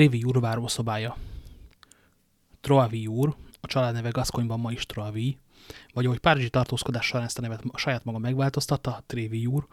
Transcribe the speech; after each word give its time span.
Trévi 0.00 0.22
úr 0.22 0.40
várószobája. 0.40 1.16
Troavi 2.60 3.06
úr, 3.06 3.36
a 3.60 3.66
családneve 3.66 4.08
Gaszkonyban 4.08 4.60
ma 4.60 4.72
is 4.72 4.86
Troavi, 4.86 5.38
vagy 5.92 6.04
ahogy 6.04 6.18
Párizsi 6.18 6.50
tartózkodás 6.50 7.06
során 7.06 7.26
ezt 7.26 7.38
a 7.38 7.40
nevet 7.40 7.62
saját 7.74 8.04
maga 8.04 8.18
megváltoztatta, 8.18 9.02
Trévi 9.06 9.46
úr, 9.46 9.66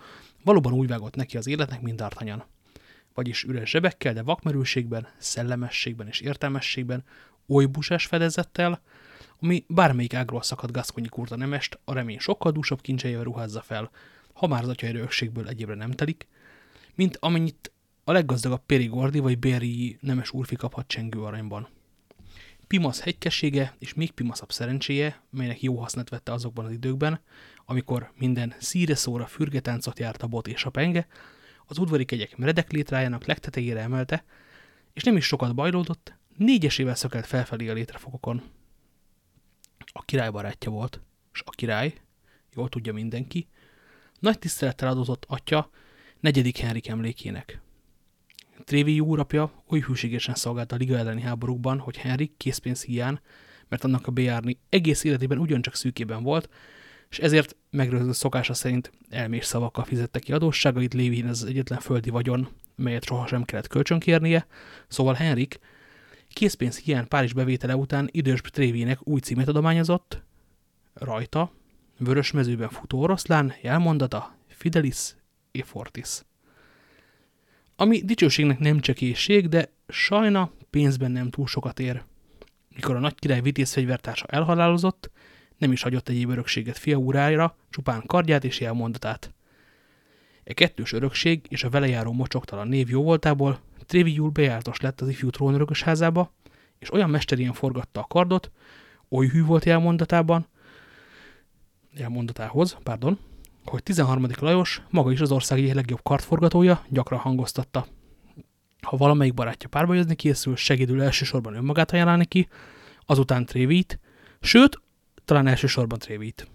valóban 0.44 0.74
úgy 0.74 0.88
vágott 0.88 1.16
neki 1.16 1.38
az 1.38 1.48
életnek, 1.48 1.82
mint 1.82 2.02
D'Artagnan. 2.02 2.42
Vagyis 3.14 3.44
üres 3.44 3.70
zsebekkel, 3.70 4.14
de 4.14 4.24
vakmerőségben, 4.24 5.08
szellemességben 5.18 6.08
és 6.08 6.20
értelmességben, 6.20 7.04
oly 7.48 7.66
busás 7.66 8.06
fedezettel, 8.06 8.82
ami 9.40 9.66
bármelyik 9.68 10.14
ágról 10.14 10.42
szakadt 10.42 10.74
Gaszkonyi 10.74 11.08
kurta 11.08 11.36
nemest, 11.36 11.80
a 11.84 11.94
remény 11.94 12.20
sokkal 12.20 12.52
dúsabb 12.52 12.82
kincseivel 12.82 13.24
ruházza 13.24 13.62
fel, 13.62 13.92
ha 14.34 14.48
már 14.48 14.64
az 14.64 14.70
atyai 14.70 14.92
rögségből 14.92 15.48
egyébre 15.48 15.76
nem 15.76 15.92
telik, 15.92 16.28
mint 16.96 17.18
amennyit 17.20 17.72
a 18.08 18.12
leggazdagabb 18.12 18.62
Périgordi 18.66 19.20
vagy 19.20 19.40
Béri 19.40 19.98
nemes 20.02 20.32
úrfi 20.32 20.56
kaphat 20.56 20.88
csengő 20.88 21.24
aranyban. 21.24 21.68
Pimasz 22.68 23.02
hegykessége 23.02 23.76
és 23.80 23.94
még 23.94 24.12
pimaszabb 24.12 24.52
szerencséje, 24.52 25.22
melynek 25.30 25.62
jó 25.62 25.76
hasznát 25.76 26.10
vette 26.10 26.32
azokban 26.32 26.66
az 26.66 26.72
időkben, 26.72 27.20
amikor 27.66 28.12
minden 28.18 28.54
szíre 28.60 28.96
szóra 28.96 29.26
fürgetáncot 29.26 30.00
járt 30.00 30.24
a 30.24 30.28
bot 30.28 30.48
és 30.48 30.66
a 30.66 30.70
penge, 30.70 31.08
az 31.66 31.78
udvari 31.78 32.06
kegyek 32.06 32.38
meredek 32.38 32.72
létrájának 32.72 33.26
legtetejére 33.26 33.80
emelte, 33.80 34.24
és 34.94 35.04
nem 35.04 35.18
is 35.18 35.26
sokat 35.26 35.56
bajlódott, 35.56 36.14
négyesével 36.38 36.96
szökelt 36.96 37.26
felfelé 37.26 37.68
a 37.68 37.74
létrefokokon. 37.74 38.44
A 39.86 40.02
király 40.02 40.30
barátja 40.30 40.72
volt, 40.72 41.02
és 41.34 41.42
a 41.46 41.50
király, 41.50 41.94
jól 42.54 42.70
tudja 42.70 42.94
mindenki, 42.94 43.48
nagy 44.20 44.40
tisztelettel 44.40 44.88
adott 44.88 45.26
atya 45.28 45.70
negyedik 46.20 46.58
Henrik 46.58 46.88
emlékének. 46.88 47.62
Trévi 48.68 49.00
úrapja 49.00 49.64
oly 49.70 49.80
hűségesen 49.80 50.36
szolgált 50.36 50.72
a 50.72 50.76
liga 50.76 50.98
elleni 50.98 51.22
háborúkban, 51.22 51.80
hogy 51.80 51.98
Henrik 51.98 52.38
készpénz 52.38 52.84
hiány, 52.84 53.20
mert 53.68 53.84
annak 53.84 54.08
a 54.08 54.12
bejárni 54.12 54.60
egész 54.70 55.04
életében 55.04 55.38
ugyancsak 55.38 55.76
szűkében 55.76 56.24
volt, 56.24 56.50
és 57.10 57.20
ezért 57.20 57.56
megrögzött 57.70 58.14
szokása 58.14 58.54
szerint 58.54 58.92
elmés 59.10 59.46
szavakkal 59.46 59.84
fizette 59.84 60.20
ki 60.20 60.34
adósságait, 60.34 60.94
lévén 60.94 61.26
az 61.26 61.44
egyetlen 61.44 61.80
földi 61.80 62.10
vagyon, 62.10 62.48
melyet 62.76 63.06
sohasem 63.06 63.44
kellett 63.44 63.68
kölcsönkérnie, 63.68 64.48
szóval 64.88 65.14
Henrik 65.14 65.60
készpénz 66.34 66.78
hiány 66.78 67.08
Párizs 67.08 67.34
bevétele 67.34 67.76
után 67.76 68.08
idős 68.12 68.42
Trévének 68.42 69.08
új 69.08 69.20
címet 69.20 69.48
adományozott, 69.48 70.24
rajta, 70.94 71.52
vörös 72.00 72.32
mezőben 72.32 72.70
futó 72.70 73.02
oroszlán, 73.02 73.54
jelmondata, 73.62 74.36
Fidelis 74.48 75.16
e 75.52 75.64
Fortis. 75.64 76.22
Ami 77.80 78.02
dicsőségnek 78.02 78.60
nem 78.60 78.80
csekészség, 78.80 79.48
de 79.48 79.70
sajna 79.88 80.52
pénzben 80.70 81.12
nem 81.12 81.30
túl 81.30 81.48
sokat 81.48 81.80
ér. 81.80 82.04
Mikor 82.76 82.96
a 82.96 83.00
nagy 83.00 83.16
király 83.16 83.42
vitézfegyvertársa 83.42 84.26
elhalálozott, 84.26 85.12
nem 85.58 85.72
is 85.72 85.82
hagyott 85.82 86.10
egyéb 86.10 86.30
örökséget 86.30 86.78
fia 86.78 86.98
úrára, 86.98 87.56
csupán 87.70 88.04
kardját 88.06 88.44
és 88.44 88.60
jelmondatát. 88.60 89.34
E 90.44 90.54
kettős 90.54 90.92
örökség 90.92 91.46
és 91.50 91.64
a 91.64 91.70
vele 91.70 91.88
járó 91.88 92.12
mocsoktalan 92.12 92.68
név 92.68 92.90
jóvoltából 92.90 93.60
Tréviul 93.86 94.30
bejártos 94.30 94.80
lett 94.80 95.02
az 95.02 95.10
ifjú 95.10 95.30
trónörökös 95.30 95.84
házába, 95.84 96.34
és 96.80 96.94
olyan 96.94 97.10
mesterien 97.10 97.54
forgatta 97.54 98.00
a 98.00 98.08
kardot, 98.08 98.52
oly 99.10 99.28
hű 99.28 99.44
volt 99.44 99.66
jelmondatában, 99.66 100.48
jelmondatához, 101.94 102.78
pardon, 102.84 103.20
hogy 103.70 103.84
13. 103.84 104.28
Lajos, 104.40 104.82
maga 104.90 105.12
is 105.12 105.22
az 105.22 105.32
ország 105.32 105.60
egyik 105.60 105.74
legjobb 105.74 106.04
kartforgatója, 106.04 106.86
gyakran 106.90 107.20
hangoztatta. 107.20 107.88
Ha 108.82 108.98
valamelyik 108.98 109.34
barátja 109.34 109.70
párbajozni 109.70 110.16
készül, 110.16 110.56
segédül 110.56 111.02
elsősorban 111.02 111.54
önmagát 111.56 111.92
ajánlani 111.92 112.26
ki, 112.26 112.48
azután 113.06 113.46
Trévít, 113.46 114.00
sőt, 114.40 114.82
talán 115.26 115.48
elsősorban 115.48 116.00
Trévít. 116.00 116.48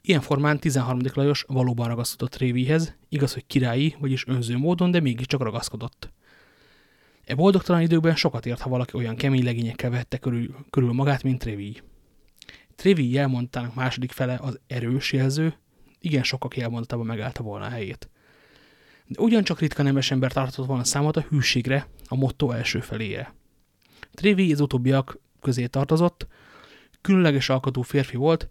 Ilyen 0.00 0.20
formán 0.20 0.58
13. 0.58 1.00
Lajos 1.14 1.44
valóban 1.48 1.88
ragaszkodott 1.88 2.30
Trévihez, 2.30 2.96
igaz, 3.08 3.32
hogy 3.32 3.46
királyi, 3.46 3.96
vagyis 3.98 4.26
önző 4.26 4.56
módon, 4.56 4.90
de 4.90 5.00
mégiscsak 5.00 5.42
ragaszkodott. 5.42 6.12
E 7.24 7.34
boldogtalan 7.34 7.80
időben 7.80 8.16
sokat 8.16 8.46
ért, 8.46 8.60
ha 8.60 8.68
valaki 8.68 8.96
olyan 8.96 9.16
kemény 9.16 9.44
legényekkel 9.44 9.90
vette 9.90 10.18
körül, 10.18 10.54
körül 10.70 10.92
magát, 10.92 11.22
mint 11.22 11.38
Trévi. 11.38 11.82
Trévi 12.74 13.10
jelmondtának 13.10 13.74
második 13.74 14.12
fele 14.12 14.38
az 14.40 14.60
erős 14.66 15.12
jelző, 15.12 15.54
igen 16.06 16.22
sokak 16.22 16.56
jelmondatában 16.56 17.06
megállta 17.06 17.42
volna 17.42 17.64
a 17.64 17.68
helyét. 17.68 18.10
De 19.06 19.20
ugyancsak 19.20 19.60
ritka 19.60 19.82
nemes 19.82 20.10
ember 20.10 20.32
tartott 20.32 20.66
volna 20.66 20.84
számot 20.84 21.16
a 21.16 21.24
hűségre, 21.28 21.86
a 22.06 22.14
motto 22.14 22.50
első 22.50 22.80
feléje. 22.80 23.34
Trévi 24.14 24.52
az 24.52 24.60
utóbbiak 24.60 25.18
közé 25.40 25.66
tartozott, 25.66 26.26
különleges 27.00 27.48
alkatú 27.48 27.82
férfi 27.82 28.16
volt, 28.16 28.48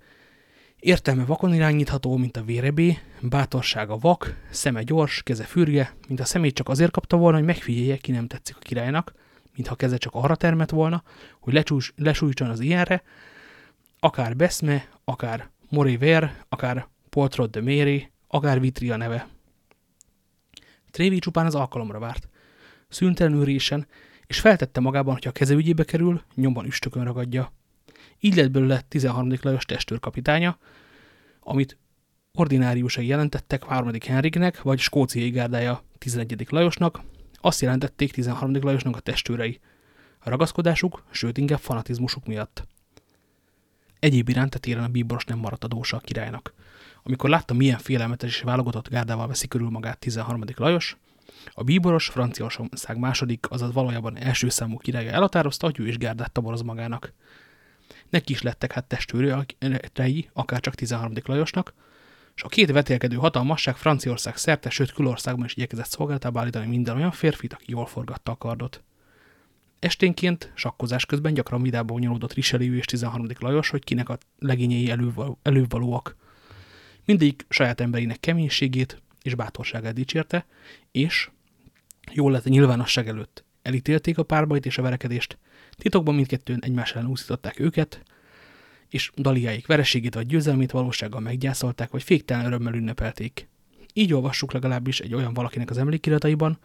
értelme 0.80 1.26
vakon 1.26 1.54
irányítható, 1.54 2.18
mint 2.18 2.38
a 2.38 2.44
vérebé, 2.44 2.98
bátorsága 3.22 3.98
vak, 3.98 4.36
szeme 4.50 4.84
gyors, 4.84 5.24
keze 5.24 5.44
fürge, 5.44 5.96
mint 6.08 6.20
a 6.20 6.26
szemét 6.26 6.56
csak 6.56 6.70
azért 6.70 6.92
kapta 6.92 7.18
volna, 7.18 7.38
hogy 7.38 7.46
megfigyelje, 7.46 7.98
ki 7.98 8.12
nem 8.12 8.28
tetszik 8.28 8.56
a 8.56 8.60
királynak, 8.60 9.14
mintha 9.56 9.76
keze 9.76 9.98
csak 9.98 10.14
arra 10.16 10.36
termett 10.36 10.70
volna, 10.70 11.04
hogy 11.40 11.54
lecsús, 11.54 11.94
lesújtson 11.96 12.50
az 12.50 12.60
ilyenre, 12.60 13.04
akár 14.00 14.36
Beszme, 14.36 14.88
akár 15.04 15.50
Moriver, 15.70 16.44
akár 16.50 16.88
Poltrot 17.16 17.52
de 17.52 17.62
Méri, 17.62 18.12
akár 18.28 18.60
Vitria 18.60 18.96
neve. 18.96 19.28
Trévi 20.92 21.20
csupán 21.20 21.46
az 21.46 21.56
alkalomra 21.56 22.00
várt. 22.00 22.30
Szüntelenül 22.88 23.44
résen, 23.46 23.88
és 24.28 24.40
feltette 24.40 24.80
magában, 24.80 25.14
hogy 25.14 25.28
a 25.28 25.32
keze 25.32 25.54
ügyébe 25.54 25.84
kerül, 25.84 26.22
nyomban 26.34 26.66
üstökön 26.66 27.04
ragadja. 27.04 27.54
Így 28.20 28.36
lett 28.36 28.52
belőle 28.52 28.82
13. 28.82 29.34
Lajos 29.42 29.66
testőrkapitánya, 29.66 30.58
amit 31.40 31.78
ordináriusai 32.34 33.06
jelentettek 33.08 33.64
3. 33.64 33.92
Henriknek, 34.06 34.62
vagy 34.62 34.80
skóciai 34.80 35.30
gárdája 35.30 35.84
11. 35.98 36.46
Lajosnak, 36.50 37.02
azt 37.34 37.62
jelentették 37.62 38.12
13. 38.12 38.54
Lajosnak 38.62 38.96
a 38.96 39.00
testőrei. 39.00 39.60
A 40.20 40.30
ragaszkodásuk, 40.30 41.04
sőt 41.12 41.38
inkább 41.38 41.60
fanatizmusuk 41.60 42.26
miatt. 42.26 42.68
Egyéb 44.00 44.30
iránt 44.30 44.56
a 44.56 44.60
téren 44.60 44.84
a 44.84 44.88
bíboros 44.88 45.26
nem 45.26 45.38
maradt 45.38 45.64
adósa 45.64 45.98
a 45.98 46.00
királynak. 46.00 46.54
Amikor 47.08 47.30
látta, 47.30 47.54
milyen 47.54 47.78
félelmetes 47.78 48.30
és 48.30 48.42
válogatott 48.42 48.90
gárdával 48.90 49.28
veszi 49.28 49.48
körül 49.48 49.70
magát 49.70 50.00
13. 50.00 50.44
Lajos, 50.56 50.98
a 51.54 51.64
bíboros 51.64 52.08
Franciaország 52.08 52.98
második, 52.98 53.46
azaz 53.50 53.74
valójában 53.74 54.18
első 54.18 54.50
számú 54.50 54.78
királya 54.78 55.12
elhatározta, 55.12 55.66
hogy 55.66 55.80
ő 55.80 55.88
is 55.88 55.98
gárdát 55.98 56.32
taboroz 56.32 56.62
magának. 56.62 57.14
Neki 58.10 58.34
is 58.34 58.42
lettek 58.42 58.72
hát 58.72 58.86
testőrei, 58.86 60.30
akár 60.34 60.60
csak 60.60 60.76
13. 60.76 61.14
Lajosnak, 61.26 61.74
és 62.36 62.44
a 62.44 62.48
két 62.48 62.72
vetélkedő 62.72 63.16
hatalmasság 63.16 63.76
Franciaország 63.76 64.38
szerte, 64.38 64.70
sőt 64.70 64.94
külországban 64.94 65.46
is 65.46 65.56
igyekezett 65.56 65.90
szolgáltába 65.90 66.40
állítani 66.40 66.68
minden 66.68 66.96
olyan 66.96 67.12
férfit, 67.12 67.54
aki 67.54 67.66
jól 67.68 67.86
forgatta 67.86 68.32
a 68.32 68.38
kardot. 68.38 68.84
Esténként, 69.80 70.52
sakkozás 70.56 71.06
közben 71.06 71.34
gyakran 71.34 71.62
vidába 71.62 71.94
bonyolódott 71.94 72.34
Richelieu 72.34 72.74
és 72.76 72.86
13. 72.86 73.28
Lajos, 73.40 73.70
hogy 73.70 73.84
kinek 73.84 74.10
a 74.10 74.18
legényei 74.40 74.94
elővalóak. 75.42 76.16
Mindig 77.06 77.46
saját 77.50 77.82
emberének 77.82 78.20
keménységét 78.20 79.02
és 79.22 79.36
bátorságát 79.36 79.94
dicsérte, 79.94 80.46
és 80.92 81.30
jól 82.12 82.32
lett 82.32 82.46
a 82.46 82.50
nyilvánosság 82.50 83.08
előtt. 83.08 83.44
Elítélték 83.62 84.18
a 84.18 84.24
párbajt 84.24 84.66
és 84.66 84.78
a 84.78 84.82
verekedést, 84.82 85.38
titokban 85.72 86.16
mindkettőn 86.16 86.60
egymás 86.64 86.94
ellen 86.94 87.10
úszították 87.10 87.60
őket, 87.60 88.04
és 88.90 89.12
daliáik 89.16 89.68
vereségét 89.68 90.14
vagy 90.14 90.28
győzelmét 90.28 90.72
valósággal 90.72 91.20
meggyászolták, 91.20 91.92
vagy 91.92 92.04
féktelen 92.04 92.46
örömmel 92.46 92.74
ünnepelték. 92.74 93.48
Így 93.94 94.14
olvassuk 94.14 94.52
legalábbis 94.52 95.00
egy 95.00 95.14
olyan 95.14 95.34
valakinek 95.34 95.70
az 95.70 95.78
emlékirataiban, 95.78 96.60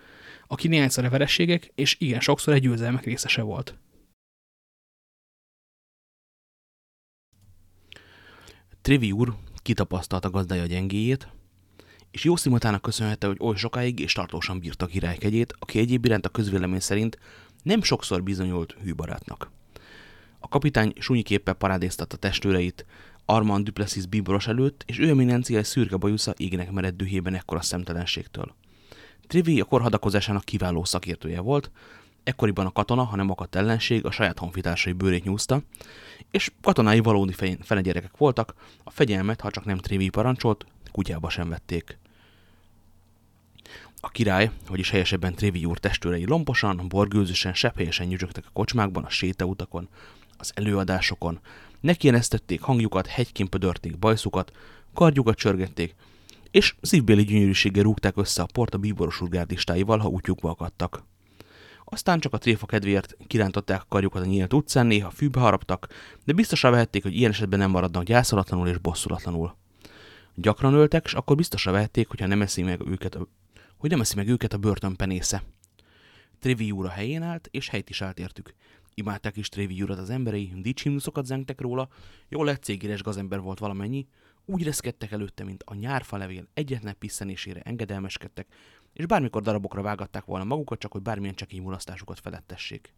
aki 0.46 0.69
néhányszor 0.69 1.04
a 1.04 1.10
verességek, 1.10 1.72
és 1.75 1.96
igen 1.98 2.20
sokszor 2.20 2.54
egy 2.54 2.62
győzelmek 2.62 3.04
részese 3.04 3.43
volt. 3.43 3.78
Trivi 8.82 9.12
úr 9.12 9.36
kitapasztalta 9.62 10.30
gazdája 10.30 10.66
gyengéjét, 10.66 11.28
és 12.10 12.24
jó 12.24 12.36
szimatának 12.36 12.82
köszönhette, 12.82 13.26
hogy 13.26 13.36
oly 13.40 13.56
sokáig 13.56 14.00
és 14.00 14.12
tartósan 14.12 14.58
bírta 14.58 14.86
királykegyét, 14.86 15.54
aki 15.58 15.78
egyéb 15.78 16.04
iránt 16.04 16.26
a 16.26 16.28
közvélemény 16.28 16.80
szerint 16.80 17.18
nem 17.62 17.82
sokszor 17.82 18.22
bizonyult 18.22 18.76
hűbarátnak. 18.82 19.50
A 20.38 20.48
kapitány 20.48 20.92
súnyiképpen 20.98 21.56
parádéztatta 21.58 22.16
testőreit 22.16 22.86
Armand 23.24 23.64
Duplessis 23.64 24.06
bíboros 24.06 24.46
előtt, 24.46 24.82
és 24.86 24.98
ő 24.98 25.08
eminencia 25.08 25.58
egy 25.58 25.64
szürke 25.64 25.96
bajusza 25.96 26.34
égnek 26.36 26.70
mered 26.70 26.94
dühében 26.94 27.34
ekkora 27.34 27.60
szemtelenségtől. 27.60 28.54
Trivi 29.26 29.60
a 29.60 29.64
korhadakozásának 29.64 30.44
kiváló 30.44 30.84
szakértője 30.84 31.40
volt, 31.40 31.70
ekkoriban 32.25 32.67
a 32.67 32.72
katona, 32.72 33.05
hanem 33.05 33.31
akadt 33.31 33.55
ellenség 33.55 34.05
a 34.05 34.11
saját 34.11 34.38
honfitársai 34.38 34.93
bőrét 34.93 35.25
nyúzta, 35.25 35.62
és 36.31 36.50
katonái 36.62 37.00
valódi 37.00 37.32
fenegyerekek 37.61 38.17
voltak, 38.17 38.55
a 38.84 38.90
fegyelmet, 38.90 39.40
ha 39.40 39.50
csak 39.50 39.64
nem 39.64 39.78
Trivi 39.78 40.08
parancsolt, 40.08 40.67
kutyába 40.93 41.31
sem 41.31 41.49
vették. 41.49 41.99
A 44.00 44.08
király, 44.08 44.50
vagyis 44.69 44.90
helyesebben 44.90 45.34
Trévi 45.34 45.64
úr 45.64 45.78
testőrei 45.78 46.26
lomposan, 46.26 46.88
borgőzösen, 46.88 47.55
sepphelyesen 47.55 48.06
nyüzsögtek 48.06 48.44
a 48.46 48.50
kocsmákban, 48.52 49.05
a 49.05 49.11
sétautakon, 49.11 49.88
az 50.38 50.52
előadásokon, 50.55 51.40
nekienesztették 51.81 52.61
hangjukat, 52.61 53.06
hegyként 53.06 53.49
pödörték 53.49 53.99
bajszukat, 53.99 54.52
kardjukat 54.94 55.37
csörgették, 55.37 55.94
és 56.50 56.75
szívbéli 56.81 57.25
gyönyörűséggel 57.25 57.82
rúgták 57.82 58.17
össze 58.17 58.43
a 58.43 58.49
port 58.52 58.75
a 58.75 58.78
bíboros 58.78 59.20
urgárdistáival, 59.20 59.99
ha 59.99 60.08
útjukba 60.08 60.50
akadtak. 60.50 61.05
Aztán 61.92 62.20
csak 62.20 62.32
a 62.32 62.38
tréfa 62.38 62.66
kedvéért 62.66 63.16
kirántották 63.26 63.82
a 63.82 63.87
karjukat 63.88 64.22
a 64.22 64.26
nyílt 64.26 64.52
utcán, 64.52 64.87
néha 64.87 65.10
fűbe 65.10 65.40
haraptak, 65.40 65.88
de 66.25 66.32
biztosra 66.32 66.70
vehették, 66.70 67.02
hogy 67.02 67.16
ilyen 67.16 67.31
esetben 67.31 67.58
nem 67.58 67.70
maradnak 67.70 68.02
gyászolatlanul 68.02 68.69
és 68.69 68.78
bosszulatlanul. 68.78 69.56
Gyakran 70.34 70.75
öltek, 70.75 71.04
és 71.04 71.14
akkor 71.14 71.37
biztosra 71.37 71.72
vehették, 71.72 72.08
hogyha 72.08 72.26
nem 72.26 72.42
eszi 72.42 72.62
meg 72.62 72.81
őket 72.87 73.14
a, 73.14 73.26
hogy 73.76 73.90
nem 73.90 74.00
eszi 74.00 74.16
meg 74.16 74.28
őket 74.28 74.52
a 74.52 74.58
börtön 74.58 74.96
penésze. 74.96 75.42
Trevi 76.38 76.70
úr 76.70 76.84
a 76.84 76.88
helyén 76.88 77.22
állt, 77.22 77.48
és 77.50 77.69
helyt 77.69 77.90
is 77.90 78.02
állt 78.02 78.19
értük. 78.19 78.54
Imádták 78.94 79.36
is 79.36 79.48
Trevi 79.48 79.82
urat 79.82 79.98
az 79.98 80.10
emberei, 80.10 80.52
dicsimnuszokat 80.56 81.26
zengtek 81.26 81.60
róla, 81.60 81.88
jól 82.28 82.44
lett 82.44 82.62
cégéres 82.62 83.02
gazember 83.02 83.40
volt 83.40 83.58
valamennyi, 83.58 84.06
úgy 84.44 84.64
reszkedtek 84.64 85.12
előtte, 85.12 85.44
mint 85.44 85.62
a 85.62 85.75
nyárfa 85.75 86.16
levél 86.16 86.48
egyetlen 86.54 86.96
piszenésére 86.98 87.60
engedelmeskedtek, 87.60 88.46
és 88.92 89.06
bármikor 89.06 89.42
darabokra 89.42 89.82
vágatták 89.82 90.25
volna 90.25 90.44
magukat, 90.44 90.78
csak 90.78 90.92
hogy 90.92 91.02
bármilyen 91.02 91.34
csekély 91.34 91.58
mulasztásukat 91.58 92.20
felettessék. 92.20 92.94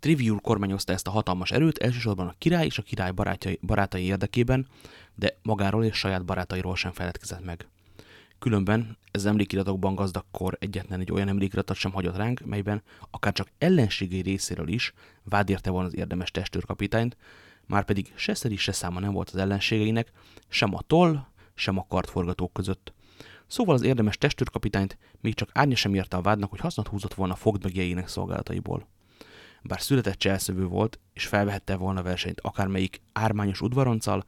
Triviul 0.00 0.40
kormányozta 0.40 0.92
ezt 0.92 1.06
a 1.06 1.10
hatalmas 1.10 1.50
erőt 1.50 1.78
elsősorban 1.78 2.26
a 2.28 2.34
király 2.38 2.66
és 2.66 2.78
a 2.78 2.82
király 2.82 3.10
barátjai, 3.10 3.58
barátai 3.62 4.04
érdekében, 4.04 4.66
de 5.14 5.36
magáról 5.42 5.84
és 5.84 5.96
saját 5.96 6.24
barátairól 6.24 6.76
sem 6.76 6.92
feledkezett 6.92 7.44
meg. 7.44 7.68
Különben 8.38 8.98
ez 9.10 9.24
emlékiratokban 9.24 9.94
gazdag 9.94 10.24
kor 10.30 10.56
egyetlen 10.60 11.00
egy 11.00 11.12
olyan 11.12 11.28
emlékiratot 11.28 11.76
sem 11.76 11.92
hagyott 11.92 12.16
ránk, 12.16 12.40
melyben 12.40 12.82
akár 13.10 13.32
csak 13.32 13.48
ellenségei 13.58 14.20
részéről 14.20 14.68
is 14.68 14.92
vád 15.22 15.50
érte 15.50 15.70
volna 15.70 15.86
az 15.86 15.96
érdemes 15.96 16.30
testőrkapitányt, 16.30 17.16
már 17.66 17.84
pedig 17.84 18.12
se 18.14 18.34
szeri, 18.34 18.56
se 18.56 18.72
száma 18.72 19.00
nem 19.00 19.12
volt 19.12 19.30
az 19.30 19.36
ellenségeinek, 19.36 20.12
sem 20.48 20.74
a 20.74 20.80
toll, 20.80 21.24
sem 21.54 21.78
a 21.78 21.86
kartforgatók 21.88 22.52
között. 22.52 22.92
Szóval 23.52 23.74
az 23.74 23.82
érdemes 23.82 24.18
testőrkapitányt 24.18 24.98
még 25.20 25.34
csak 25.34 25.50
árnya 25.52 25.76
sem 25.76 25.94
érte 25.94 26.16
a 26.16 26.20
vádnak, 26.20 26.50
hogy 26.50 26.60
hasznot 26.60 26.88
húzott 26.88 27.14
volna 27.14 27.34
fogdmegjeinek 27.34 28.08
szolgálataiból. 28.08 28.88
Bár 29.62 29.80
született 29.80 30.18
cselszövő 30.18 30.66
volt, 30.66 30.98
és 31.12 31.26
felvehette 31.26 31.76
volna 31.76 32.02
versenyt 32.02 32.40
akármelyik 32.40 33.00
ármányos 33.12 33.60
udvaronccal, 33.60 34.24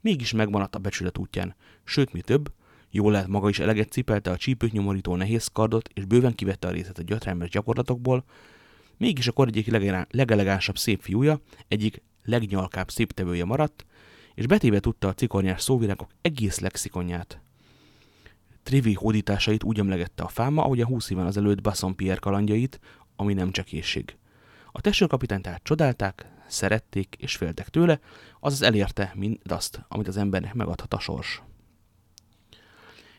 mégis 0.00 0.32
megmaradt 0.32 0.74
a 0.74 0.78
becsület 0.78 1.18
útján, 1.18 1.54
sőt, 1.84 2.12
mi 2.12 2.20
több, 2.20 2.52
jól 2.90 3.12
lehet 3.12 3.28
maga 3.28 3.48
is 3.48 3.58
eleget 3.58 3.90
cipelte 3.90 4.30
a 4.30 4.36
csípőt 4.36 4.72
nyomorító 4.72 5.16
nehéz 5.16 5.46
kardot, 5.46 5.88
és 5.94 6.04
bőven 6.04 6.34
kivette 6.34 6.68
a 6.68 6.70
részét 6.70 6.98
a 6.98 7.02
gyötrelmes 7.02 7.48
gyakorlatokból, 7.48 8.24
mégis 8.96 9.28
a 9.28 9.32
kor 9.32 9.46
egyik 9.46 9.70
legelegánsabb 10.10 10.78
szép 10.78 11.00
fiúja, 11.00 11.40
egyik 11.68 12.02
legnyalkább 12.24 12.90
széptevője 12.90 13.44
maradt, 13.44 13.86
és 14.34 14.46
betéve 14.46 14.80
tudta 14.80 15.08
a 15.08 15.14
cikornyás 15.14 15.62
szóvirágok 15.62 16.10
egész 16.22 16.58
lexikonját. 16.58 17.40
Trivi 18.66 18.94
hódításait 18.94 19.64
úgy 19.64 19.78
emlegette 19.78 20.22
a 20.22 20.28
fáma, 20.28 20.64
ahogy 20.64 20.80
a 20.80 20.86
húsz 20.86 21.10
éven 21.10 21.26
azelőtt 21.26 21.60
Basson-Pierre 21.60 22.20
kalandjait, 22.20 22.80
ami 23.16 23.34
nem 23.34 23.50
csak 23.50 23.64
készség. 23.64 24.16
A 24.72 24.80
testőrkapitányt 24.80 25.42
tehát 25.42 25.62
csodálták, 25.62 26.26
szerették 26.46 27.16
és 27.18 27.36
féltek 27.36 27.68
tőle, 27.68 28.00
azaz 28.40 28.62
elérte 28.62 29.12
mindazt, 29.14 29.84
amit 29.88 30.08
az 30.08 30.16
embernek 30.16 30.54
megadhat 30.54 30.94
a 30.94 30.98
sors. 30.98 31.42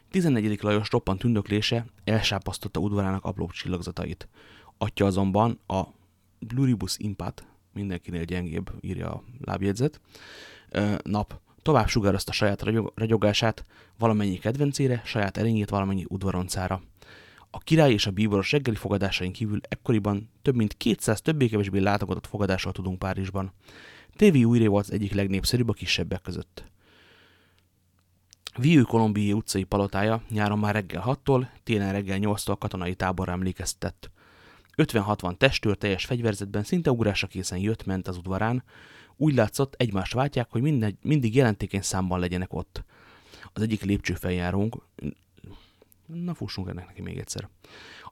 14. 0.10 0.62
Lajos 0.62 0.92
roppant 0.92 1.20
tündöklése 1.20 1.86
elsápasztotta 2.04 2.80
udvarának 2.80 3.26
apró 3.26 3.50
csillagzatait. 3.50 4.28
Atya 4.78 5.06
azonban 5.06 5.60
a 5.68 5.84
Bluribus 6.40 6.98
Impat, 6.98 7.48
mindenkinél 7.74 8.24
gyengébb, 8.24 8.72
írja 8.82 9.12
a 9.12 9.24
lábjegyzet, 9.40 10.02
nap 11.04 11.40
tovább 11.68 11.88
sugározta 11.88 12.32
saját 12.32 12.64
ragyogását 12.96 13.64
valamennyi 13.98 14.38
kedvencére, 14.38 15.02
saját 15.06 15.38
erényét 15.38 15.70
valamennyi 15.70 16.06
udvaroncára. 16.08 16.82
A 17.50 17.60
király 17.60 17.92
és 17.92 18.06
a 18.06 18.12
bíboros 18.12 18.52
reggeli 18.52 18.76
fogadásain 18.76 19.32
kívül 19.32 19.60
ekkoriban 19.70 20.30
több 20.42 20.56
mint 20.56 20.78
200 20.78 21.22
többé-kevésbé 21.22 21.80
látogatott 21.80 22.28
fogadással 22.28 22.72
tudunk 22.72 23.00
Párizsban. 23.00 23.54
Tévi 24.16 24.44
újré 24.44 24.68
volt 24.68 24.86
az 24.86 24.92
egyik 24.92 25.14
legnépszerűbb 25.14 25.70
a 25.70 25.74
kisebbek 25.74 26.22
között. 26.22 26.64
Vieux 28.58 28.88
Colombier 28.88 29.36
utcai 29.36 29.64
palotája 29.64 30.22
nyáron 30.30 30.60
már 30.60 30.74
reggel 30.74 31.04
6-tól, 31.06 31.48
télen 31.64 31.92
reggel 31.92 32.18
8-tól 32.22 32.56
katonai 32.60 32.96
táborra 32.96 33.32
emlékeztetett. 33.32 34.12
50-60 34.76 35.38
testőr 35.38 35.78
teljes 35.78 36.06
fegyverzetben 36.06 36.64
szinte 36.64 36.92
ugrásra 36.92 37.28
készen 37.28 37.60
jött-ment 37.60 38.08
az 38.08 38.18
udvarán, 38.18 38.64
úgy 39.18 39.34
látszott, 39.34 39.74
egymást 39.78 40.14
váltják, 40.14 40.48
hogy 40.50 40.62
mindegy, 40.62 40.98
mindig 41.02 41.36
jelentékeny 41.36 41.82
számban 41.82 42.20
legyenek 42.20 42.54
ott. 42.54 42.84
Az 43.54 43.62
egyik 43.62 43.84
lépcsőfeljárónk, 43.84 44.76
na 46.06 46.34
fussunk 46.34 46.70
ennek 46.70 46.88
neki 46.88 47.02
még 47.02 47.18
egyszer. 47.18 47.50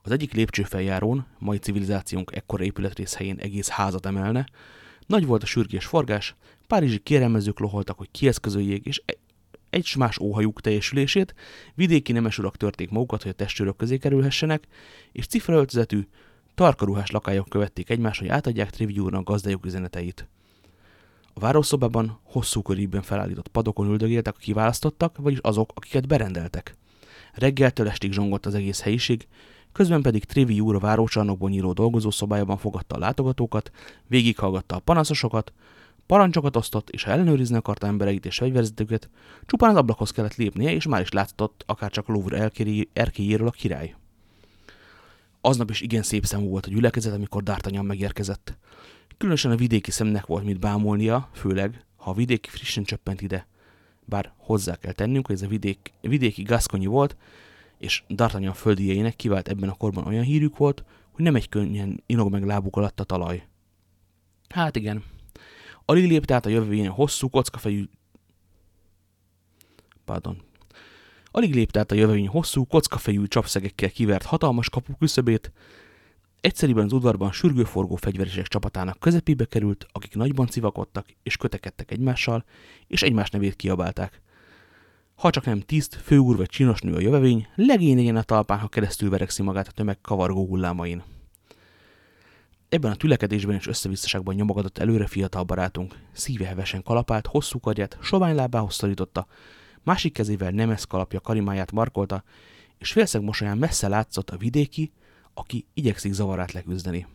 Az 0.02 0.10
egyik 0.10 0.32
lépcsőfeljárón, 0.32 1.26
mai 1.38 1.58
civilizációnk 1.58 2.34
ekkora 2.34 2.64
épületrész 2.64 3.14
helyén 3.14 3.38
egész 3.38 3.68
házat 3.68 4.06
emelne, 4.06 4.46
nagy 5.06 5.26
volt 5.26 5.42
a 5.42 5.46
sürgés 5.46 5.84
forgás, 5.86 6.34
párizsi 6.66 6.98
kérelmezők 6.98 7.58
loholtak, 7.58 7.98
hogy 7.98 8.10
kieszközöljék, 8.10 8.84
és 8.84 9.02
egy 9.70 9.94
más 9.98 10.18
óhajuk 10.18 10.60
teljesülését, 10.60 11.34
vidéki 11.74 12.12
nemes 12.12 12.38
urak 12.38 12.56
törték 12.56 12.90
magukat, 12.90 13.22
hogy 13.22 13.30
a 13.30 13.34
testőrök 13.34 13.76
közé 13.76 13.98
kerülhessenek, 13.98 14.64
és 15.12 15.26
cifraöltözetű, 15.26 16.08
tarkaruhás 16.54 17.10
lakályok 17.10 17.48
követték 17.48 17.90
egymást, 17.90 18.20
hogy 18.20 18.28
átadják 18.28 18.70
Triviúrnak 18.70 19.24
gazdájuk 19.24 19.66
üzeneteit. 19.66 20.28
A 21.38 21.40
várószobában 21.40 22.18
hosszú 22.22 22.62
körében 22.62 23.02
felállított 23.02 23.48
padokon 23.48 23.86
üldögéltek 23.86 24.34
a 24.36 24.40
kiválasztottak, 24.40 25.16
vagyis 25.16 25.38
azok, 25.38 25.72
akiket 25.74 26.06
berendeltek. 26.06 26.76
Reggeltől 27.32 27.88
estig 27.88 28.12
zsongott 28.12 28.46
az 28.46 28.54
egész 28.54 28.80
helyiség, 28.80 29.26
közben 29.72 30.02
pedig 30.02 30.24
Trivi 30.24 30.60
úr 30.60 30.74
a 30.74 30.78
várócsarnokból 30.78 31.50
nyíló 31.50 31.72
dolgozószobájában 31.72 32.56
fogadta 32.56 32.94
a 32.94 32.98
látogatókat, 32.98 33.70
végighallgatta 34.06 34.76
a 34.76 34.78
panaszosokat, 34.78 35.52
parancsokat 36.06 36.56
osztott, 36.56 36.90
és 36.90 37.02
ha 37.02 37.10
ellenőrizni 37.10 37.56
akarta 37.56 37.86
embereit 37.86 38.26
és 38.26 38.36
fegyverzetüket, 38.36 39.10
csupán 39.46 39.70
az 39.70 39.76
ablakhoz 39.76 40.10
kellett 40.10 40.36
lépnie, 40.36 40.72
és 40.72 40.86
már 40.86 41.00
is 41.00 41.10
látszott 41.10 41.64
akár 41.66 41.90
csak 41.90 42.08
a 42.08 42.12
Louvre 42.12 42.50
erkélyéről 42.92 43.46
a 43.46 43.50
király. 43.50 43.94
Aznap 45.40 45.70
is 45.70 45.80
igen 45.80 46.02
szép 46.02 46.26
szemű 46.26 46.48
volt 46.48 46.66
a 46.66 46.70
gyülekezet, 46.70 47.14
amikor 47.14 47.42
D'Artagnan 47.44 47.86
megérkezett. 47.86 48.58
Különösen 49.18 49.50
a 49.50 49.56
vidéki 49.56 49.90
szemnek 49.90 50.26
volt 50.26 50.44
mit 50.44 50.60
bámolnia, 50.60 51.28
főleg, 51.32 51.84
ha 51.96 52.10
a 52.10 52.14
vidéki 52.14 52.48
frissen 52.48 52.84
csöppent 52.84 53.20
ide. 53.22 53.46
Bár 54.04 54.32
hozzá 54.36 54.76
kell 54.76 54.92
tennünk, 54.92 55.26
hogy 55.26 55.34
ez 55.34 55.42
a 55.42 55.48
vidék, 55.48 55.92
vidéki 56.00 56.42
gaszkonyi 56.42 56.86
volt, 56.86 57.16
és 57.78 58.02
D'Artagnan 58.08 58.52
földieinek 58.54 59.16
kivált 59.16 59.48
ebben 59.48 59.68
a 59.68 59.74
korban 59.74 60.06
olyan 60.06 60.24
hírük 60.24 60.56
volt, 60.56 60.84
hogy 61.12 61.24
nem 61.24 61.34
egy 61.34 61.48
könnyen 61.48 62.02
inog 62.06 62.30
meg 62.30 62.44
lábuk 62.44 62.76
alatt 62.76 63.00
a 63.00 63.04
talaj. 63.04 63.46
Hát 64.48 64.76
igen. 64.76 65.04
Alig 65.84 66.08
lépte 66.08 66.34
át 66.34 66.46
a 66.46 66.48
jövőjén 66.48 66.90
hosszú 66.90 67.28
kockafejű... 67.28 67.84
Pardon. 70.04 70.42
Alig 71.30 71.54
lépte 71.54 71.78
át 71.78 71.90
a 71.90 71.94
jövőjén 71.94 72.28
hosszú 72.28 72.64
kockafejű 72.64 73.26
csapszegekkel 73.26 73.90
kivert 73.90 74.24
hatalmas 74.24 74.70
kapu 74.70 74.96
küszöbét, 74.96 75.52
Egyszerűen 76.46 76.84
az 76.84 76.92
udvarban 76.92 77.32
sürgőforgó 77.32 77.96
fegyveresek 77.96 78.46
csapatának 78.46 78.98
közepébe 78.98 79.44
került, 79.44 79.86
akik 79.92 80.14
nagyban 80.14 80.46
civakodtak 80.46 81.06
és 81.22 81.36
kötekedtek 81.36 81.90
egymással, 81.90 82.44
és 82.86 83.02
egymás 83.02 83.30
nevét 83.30 83.56
kiabálták. 83.56 84.22
Ha 85.14 85.30
csak 85.30 85.44
nem 85.44 85.60
tiszt, 85.60 85.94
főúr 85.94 86.36
vagy 86.36 86.48
csinos 86.48 86.80
nő 86.80 86.94
a 86.94 87.00
jövevény, 87.00 87.46
legényen 87.54 88.16
a 88.16 88.22
talpán, 88.22 88.58
ha 88.58 88.68
keresztül 88.68 89.10
verekszi 89.10 89.42
magát 89.42 89.68
a 89.68 89.70
tömeg 89.70 90.00
kavargó 90.00 90.46
hullámain. 90.46 91.02
Ebben 92.68 92.90
a 92.90 92.96
tülekedésben 92.96 93.56
és 93.56 93.66
összevisszaságban 93.66 94.34
nyomogatott 94.34 94.78
előre 94.78 95.06
fiatal 95.06 95.42
barátunk. 95.42 95.98
Szíve 96.12 96.46
hevesen 96.46 96.82
kalapált, 96.82 97.26
hosszú 97.26 97.60
karját, 97.60 97.98
sovány 98.02 98.34
lábához 98.34 98.74
szorította, 98.74 99.26
másik 99.82 100.12
kezével 100.12 100.50
nemes 100.50 100.86
kalapja 100.86 101.20
karimáját 101.20 101.72
markolta, 101.72 102.24
és 102.78 102.92
félszeg 102.92 103.22
mosolyán 103.22 103.58
messze 103.58 103.88
látszott 103.88 104.30
a 104.30 104.36
vidéki, 104.36 104.92
aki 105.38 105.66
igyekszik 105.74 106.12
zavarát 106.12 106.52
leküzdeni. 106.52 107.06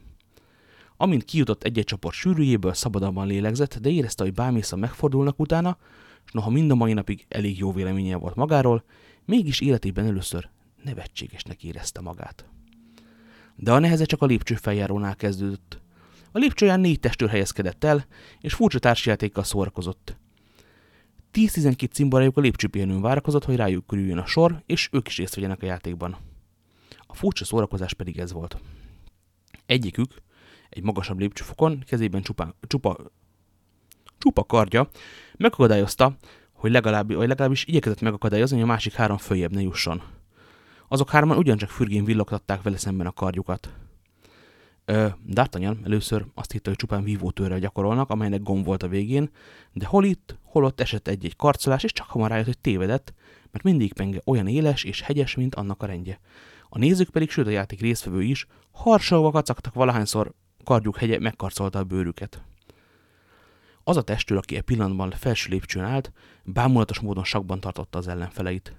Amint 0.98 1.24
kijutott 1.24 1.64
egy-egy 1.64 1.86
csoport 1.86 2.16
sűrűjéből, 2.16 2.74
szabadabban 2.74 3.28
lélegzett, 3.28 3.78
de 3.78 3.90
érezte, 3.90 4.24
hogy 4.24 4.34
bámésza 4.34 4.76
megfordulnak 4.76 5.40
utána, 5.40 5.78
és 6.26 6.32
noha 6.32 6.50
mind 6.50 6.72
a 6.72 6.76
mai 6.76 6.94
napig 6.94 7.26
elég 7.28 7.58
jó 7.58 7.72
véleménye 7.72 8.16
volt 8.16 8.36
magáról, 8.36 8.84
mégis 9.26 9.60
életében 9.60 10.06
először 10.06 10.50
nevetségesnek 10.84 11.64
érezte 11.64 12.02
magát. 12.02 12.46
De 13.56 13.72
a 13.72 13.80
neheze 13.80 14.06
csak 14.06 14.22
a 14.22 14.26
lépcső 14.26 14.56
feljárónál 14.56 15.16
kezdődött. 15.16 15.80
A 16.32 16.38
lépcsőján 16.38 16.80
négy 16.80 17.00
testőr 17.00 17.30
helyezkedett 17.30 17.84
el, 17.84 18.06
és 18.40 18.54
furcsa 18.54 18.80
társjátékkal 18.80 19.44
szórakozott. 19.44 20.18
10-12 21.34 21.92
cimborájuk 21.92 22.38
a 22.38 22.42
lépcsőpihenőn 22.42 23.02
várakozott, 23.02 23.46
hogy 23.46 23.56
rájuk 23.56 23.88
körüljön 23.88 24.18
a 24.18 24.26
sor, 24.26 24.64
és 24.66 24.90
ők 24.92 25.08
is 25.08 25.18
részt 25.18 25.36
vegyenek 25.36 25.64
a 25.64 25.66
játékban. 25.66 26.18
A 27.12 27.16
furcsa 27.16 27.46
szórakozás 27.46 27.94
pedig 27.94 28.20
ez 28.20 28.32
volt. 28.32 28.58
Egyikük, 29.66 30.12
egy 30.70 30.84
magasabb 30.84 31.20
lépcsőfokon, 31.20 31.84
kezében 31.88 32.22
csupa, 32.22 32.56
csupa, 32.68 32.98
csupa 34.18 34.44
kardja, 34.44 34.90
megakadályozta, 35.38 36.16
hogy 36.52 36.72
legalább, 36.72 37.14
vagy 37.14 37.28
legalábbis 37.28 37.66
igyekezett 37.66 38.02
megakadályozni, 38.02 38.56
hogy 38.56 38.66
a 38.66 38.72
másik 38.72 38.94
három 38.94 39.18
följebb 39.18 39.52
ne 39.52 39.62
jusson. 39.62 40.02
Azok 40.88 41.10
hárman 41.10 41.38
ugyancsak 41.38 41.70
fürgén 41.70 42.06
villogtatták 42.06 42.62
vele 42.62 42.78
szemben 42.78 43.08
a 43.08 43.12
kardjukat. 43.12 43.74
D'Artagnan 44.86 45.86
először 45.86 46.26
azt 46.34 46.52
hitte, 46.52 46.70
hogy 46.70 46.80
csupán 46.80 47.04
vívótőrrel 47.04 47.60
gyakorolnak, 47.60 48.10
amelynek 48.10 48.44
gomb 48.44 48.66
volt 48.66 48.84
a 48.84 48.88
végén, 48.88 49.30
de 49.74 49.86
hol 49.86 50.06
itt, 50.06 50.38
hol 50.44 50.64
ott 50.64 50.82
esett 50.82 51.08
egy-egy 51.08 51.36
karcolás, 51.36 51.84
és 51.84 51.92
csak 51.92 52.08
hamar 52.08 52.30
rájött, 52.30 52.46
hogy 52.46 52.60
tévedett, 52.60 53.14
mert 53.52 53.64
mindig 53.64 53.94
penge 53.94 54.22
olyan 54.26 54.48
éles 54.48 54.84
és 54.84 55.02
hegyes, 55.02 55.36
mint 55.36 55.56
annak 55.56 55.84
a 55.84 55.86
rendje. 55.86 56.20
A 56.74 56.78
nézők 56.78 57.10
pedig, 57.10 57.30
sőt 57.30 57.48
a 57.48 57.50
játék 57.50 57.82
résztvevő 57.82 58.22
is, 58.22 58.48
harsolva 58.72 59.32
kacagtak 59.32 59.74
valahányszor 59.74 60.34
kardjuk 60.64 60.98
hegye 60.98 61.20
megkarcolta 61.20 61.80
a 61.80 61.84
bőrüket. 61.84 62.42
Az 63.84 63.98
a 63.98 64.02
testőr, 64.02 64.38
aki 64.38 64.56
e 64.56 64.62
pillanatban 64.62 65.12
felső 65.12 65.50
lépcsőn 65.50 65.84
állt, 65.84 66.12
bámulatos 66.44 67.00
módon 67.00 67.24
sakban 67.24 67.60
tartotta 67.60 67.98
az 67.98 68.08
ellenfeleit. 68.08 68.76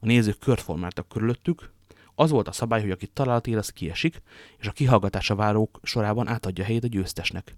A 0.00 0.06
nézők 0.06 0.38
kört 0.38 0.60
formáltak 0.60 1.08
körülöttük, 1.08 1.70
az 2.14 2.30
volt 2.30 2.48
a 2.48 2.52
szabály, 2.52 2.80
hogy 2.80 2.90
akit 2.90 3.10
talált 3.10 3.46
él, 3.46 3.58
az 3.58 3.70
kiesik, 3.70 4.22
és 4.58 4.66
a 4.66 4.72
kihallgatása 4.72 5.34
várók 5.34 5.80
sorában 5.82 6.28
átadja 6.28 6.64
helyét 6.64 6.84
a 6.84 6.88
győztesnek. 6.88 7.56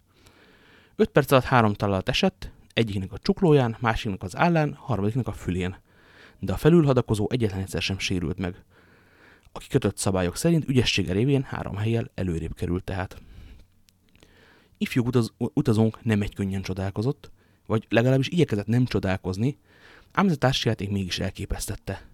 Öt 0.96 1.08
perc 1.08 1.30
alatt 1.30 1.44
három 1.44 1.74
találat 1.74 2.08
esett, 2.08 2.50
egyiknek 2.74 3.12
a 3.12 3.18
csuklóján, 3.18 3.76
másiknak 3.78 4.22
az 4.22 4.36
állán, 4.36 4.74
harmadiknak 4.74 5.26
a 5.26 5.32
fülén. 5.32 5.76
De 6.38 6.52
a 6.52 6.56
felülhadakozó 6.56 7.26
egyetlen 7.30 7.60
egyszer 7.60 7.82
sem 7.82 7.98
sérült 7.98 8.38
meg. 8.38 8.64
A 9.52 9.58
kikötött 9.58 9.96
szabályok 9.96 10.36
szerint 10.36 10.68
ügyessége 10.68 11.12
révén 11.12 11.42
három 11.42 11.76
helyjel 11.76 12.10
előrébb 12.14 12.54
került 12.54 12.84
tehát. 12.84 13.22
Ifjú 14.78 15.04
utaz 15.04 15.32
utazónk 15.38 16.02
nem 16.02 16.22
egy 16.22 16.34
könnyen 16.34 16.62
csodálkozott, 16.62 17.30
vagy 17.66 17.86
legalábbis 17.88 18.28
igyekezett 18.28 18.66
nem 18.66 18.84
csodálkozni, 18.84 19.58
ám 20.12 20.26
ez 20.26 20.32
a 20.32 20.36
társjáték 20.36 20.90
mégis 20.90 21.18
elképesztette. 21.18 22.06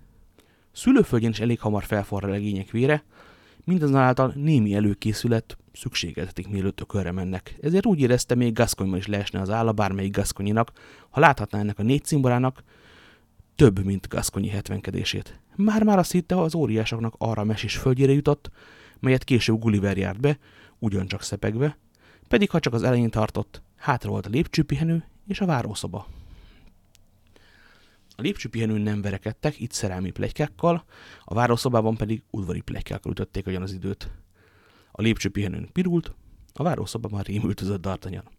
Szülőföldjén 0.73 1.31
is 1.31 1.41
elég 1.41 1.61
hamar 1.61 1.85
felforr 1.85 2.25
a 2.25 2.29
legények 2.29 2.71
vére, 2.71 3.05
mindazonáltal 3.65 4.33
némi 4.35 4.75
előkészület 4.75 5.59
szükségeltetik, 5.73 6.49
mielőtt 6.49 6.81
a 6.81 6.85
körre 6.85 7.13
mennek. 7.13 7.57
Ezért 7.61 7.87
úgy 7.87 8.01
érezte, 8.01 8.35
még 8.35 8.53
Gasconyban 8.53 8.99
is 8.99 9.07
leesne 9.07 9.41
az 9.41 9.51
álla 9.51 9.73
bármelyik 9.73 10.17
Gasconyinak, 10.17 10.73
ha 11.11 11.21
láthatná 11.21 11.59
ennek 11.59 11.79
a 11.79 11.83
négy 11.83 12.05
cimborának 12.05 12.63
több, 13.57 13.85
mint 13.85 14.09
Gasconyi 14.09 14.49
hetvenkedését. 14.49 15.41
Már-már 15.57 15.99
azt 15.99 16.13
hitte, 16.13 16.41
az 16.41 16.55
óriásoknak 16.55 17.15
arra 17.19 17.43
a 17.43 17.45
mesés 17.45 17.77
földjére 17.77 18.13
jutott, 18.13 18.51
melyet 19.01 19.25
később 19.25 19.59
Gulliver 19.59 19.97
járt 19.97 20.21
be, 20.21 20.39
ugyancsak 20.79 21.23
szepegve, 21.23 21.79
pedig 22.29 22.51
ha 22.51 22.61
csak 22.61 22.73
az 22.73 22.83
elején 22.83 23.11
tartott, 23.11 23.63
hátra 23.77 24.11
volt 24.11 24.27
a 24.27 24.31
lépcsőpihenő 24.31 25.05
és 25.27 25.41
a 25.41 25.47
várószoba. 25.47 26.07
A 28.17 28.23
lépcsőpihenőn 28.23 28.81
nem 28.81 29.03
verekedtek, 29.03 29.61
itt 29.61 29.73
szerelmi 29.73 30.11
plegykákkal, 30.11 30.85
a 31.25 31.35
várószobában 31.35 31.97
pedig 31.97 32.23
udvari 32.31 32.61
plegykákkal 32.61 33.13
ütötték 33.13 33.47
olyan 33.47 33.63
az 33.63 33.73
időt. 33.73 34.11
A 34.93 35.03
lépcsőpihenőn 35.03 35.69
pirult, 35.73 36.15
a 36.53 36.63
várószobában 36.63 37.21
rémültözött 37.21 37.81
D'Artagnan. 37.83 38.36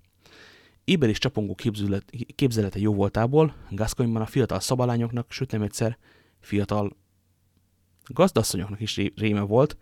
Éber 0.87 1.09
és 1.09 1.17
csapongó 1.17 1.55
képzelet, 1.55 2.11
képzelete 2.35 2.79
jó 2.79 2.93
voltából, 2.93 3.55
Gasconyban 3.69 4.21
a 4.21 4.25
fiatal 4.25 4.59
szabalányoknak, 4.59 5.31
sőt 5.31 5.51
nem 5.51 5.61
egyszer 5.61 5.97
fiatal 6.39 6.97
gazdasszonyoknak 8.05 8.79
is 8.79 8.95
réme 9.15 9.41
volt, 9.41 9.77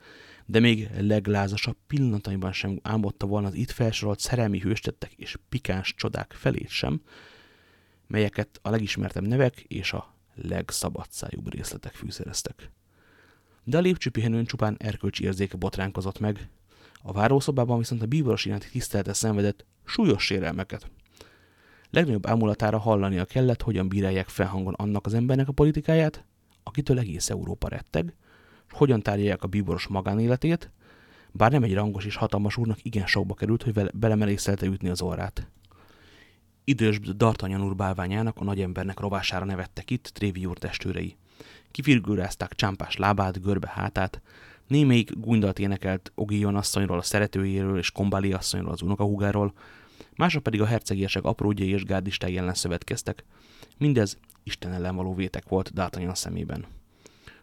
de 0.46 0.60
még 0.60 0.90
leglázasabb 1.00 1.78
pillanataiban 1.88 2.52
sem 2.52 2.80
álmodta 2.84 3.26
volna 3.26 3.48
az 3.48 3.54
itt 3.54 3.72
felsorolt 3.72 4.20
szerelmi 4.20 4.60
hőstettek 4.60 5.14
és 5.14 5.38
pikáns 5.50 5.94
csodák 5.96 6.34
felét 6.34 6.70
sem, 6.70 7.02
melyeket 8.08 8.60
a 8.62 8.70
legismertebb 8.70 9.28
nevek 9.28 9.60
és 9.60 9.94
a 9.94 10.16
legszabadszájúbb 10.36 11.54
részletek 11.54 11.94
fűszereztek. 11.94 12.72
De 13.64 13.78
a 13.78 13.82
lépcsőpihenőn 13.82 14.46
csupán 14.46 14.76
erkölcsi 14.80 15.24
érzéke 15.24 15.58
botránkozott 15.58 16.20
meg, 16.20 16.50
a 17.08 17.12
várószobában 17.12 17.78
viszont 17.78 18.02
a 18.02 18.06
bíboros 18.06 18.46
iránti 18.46 18.70
tisztelete 18.70 19.14
szenvedett 19.14 19.66
súlyos 19.84 20.24
sérelmeket. 20.24 20.92
Legnagyobb 21.90 22.28
ámulatára 22.28 22.78
hallania 22.78 23.26
kellett, 23.26 23.62
hogyan 23.62 23.88
bírálják 23.88 24.30
felhangon 24.30 24.74
annak 24.74 25.06
az 25.06 25.14
embernek 25.14 25.48
a 25.48 25.52
politikáját, 25.52 26.26
akitől 26.64 27.00
egész 27.00 27.30
Európa 27.30 27.68
retteg, 27.68 28.14
és 28.68 28.74
hogyan 28.78 29.02
tárgyalják 29.02 29.44
a 29.44 29.48
bíboros 29.48 29.88
magánéletét, 29.88 30.72
bár 31.32 31.52
nem 31.52 31.64
egy 31.64 31.74
rangos 31.74 32.06
és 32.06 32.16
hatalmas 32.16 32.58
úrnak 32.58 32.86
igen 32.86 33.06
sokba 33.06 33.34
került, 33.34 33.64
hogy 33.64 33.92
belemerészelte 33.94 34.66
ütni 34.66 34.90
az 34.90 35.02
orrát. 35.02 35.50
Idős 36.64 37.00
Dartanyan 37.00 37.64
úr 37.64 37.76
bálványának, 37.76 38.38
a 38.38 38.44
nagyembernek 38.44 39.00
rovására 39.00 39.46
nevettek 39.46 39.92
itt 39.92 40.04
Trévi 40.14 40.46
úr 40.46 40.58
testőrei. 40.58 41.18
Kifirgőrázták 41.72 42.54
csámpás 42.54 42.96
lábát, 42.96 43.42
görbe 43.42 43.72
hátát, 43.74 44.22
némelyik 44.68 45.12
gundalt 45.20 45.60
énekelt 45.60 46.12
Ogion 46.16 46.56
asszonyról, 46.56 46.98
a 46.98 47.02
szeretőjéről 47.02 47.78
és 47.78 47.92
Kombali 47.92 48.34
asszonyról, 48.34 48.72
az 48.72 48.82
unokahúgáról, 48.82 49.54
mások 50.16 50.44
pedig 50.44 50.62
a 50.62 50.66
hercegiesek 50.66 51.24
apródjai 51.24 51.70
és 51.70 51.84
gárdistái 51.84 52.38
ellen 52.38 52.54
szövetkeztek. 52.54 53.24
Mindez 53.78 54.18
Isten 54.44 54.74
ellen 54.74 54.96
való 54.96 55.14
vétek 55.14 55.48
volt 55.48 55.72
D'Artagnan 55.76 56.16
szemében. 56.16 56.66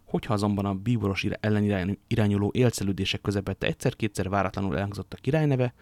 Hogyha 0.04 0.32
azonban 0.32 0.64
a 0.64 0.74
bíboros 0.74 1.24
ellen 1.24 1.98
irányuló 2.06 2.50
élcelődések 2.54 3.20
közepette 3.20 3.66
egyszer-kétszer 3.66 4.28
váratlanul 4.28 4.76
elhangzott 4.76 5.12
a 5.12 5.16
királyneve, 5.20 5.74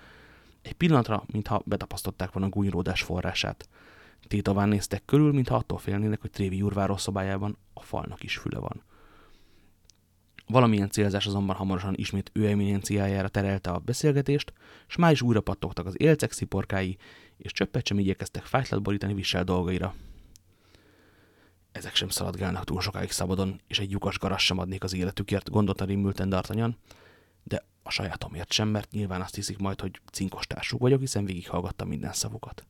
egy 0.63 0.73
pillanatra, 0.73 1.25
mintha 1.33 1.63
betapasztották 1.65 2.33
volna 2.33 2.49
gúnyródás 2.49 3.03
forrását. 3.03 3.69
Tétaván 4.29 4.69
néztek 4.69 5.05
körül, 5.05 5.33
mintha 5.33 5.55
attól 5.55 5.79
félnének, 5.79 6.21
hogy 6.21 6.31
Trévi 6.31 6.63
úr 6.63 6.95
szobájában 6.97 7.59
a 7.73 7.83
falnak 7.83 8.23
is 8.23 8.37
füle 8.37 8.59
van. 8.59 8.83
Valamilyen 10.51 10.91
célzás 10.91 11.27
azonban 11.27 11.57
hamarosan 11.57 11.95
ismét 11.97 12.31
ő 12.33 12.47
eminenciájára 12.47 13.29
terelte 13.29 13.71
a 13.71 13.79
beszélgetést, 13.79 14.53
és 14.89 14.97
már 14.97 15.13
is 15.13 15.23
újra 15.23 15.41
pattogtak 15.41 15.87
az 15.87 16.01
élcek 16.01 16.33
sziporkái, 16.33 16.97
és 17.37 17.53
csöppet 17.53 17.87
sem 17.87 17.99
igyekeztek 17.99 18.43
fájtlat 18.43 18.83
borítani 18.83 19.15
visel 19.15 19.45
dolgaira. 19.45 19.95
Ezek 21.73 21.95
sem 21.95 22.09
szaladgálnak 22.09 22.65
túl 22.65 22.81
sokáig 22.81 23.11
szabadon, 23.11 23.61
és 23.67 23.79
egy 23.79 23.91
lyukas 23.91 24.19
garas 24.19 24.45
sem 24.45 24.59
adnék 24.59 24.85
az 24.85 24.95
életükért, 24.95 25.51
gondolta 25.51 25.85
rémülten 25.85 26.29
D'Artagnan, 26.31 26.73
de 27.43 27.65
a 27.83 27.91
sajátomért 27.91 28.53
sem, 28.53 28.69
mert 28.69 28.91
nyilván 28.91 29.21
azt 29.21 29.35
hiszik 29.35 29.59
majd, 29.59 29.81
hogy 29.81 30.01
cinkos 30.13 30.47
társuk 30.47 30.81
vagyok, 30.81 31.01
hiszen 31.01 31.25
végighallgattam 31.25 31.89
minden 31.89 32.13
szavukat. 32.13 32.67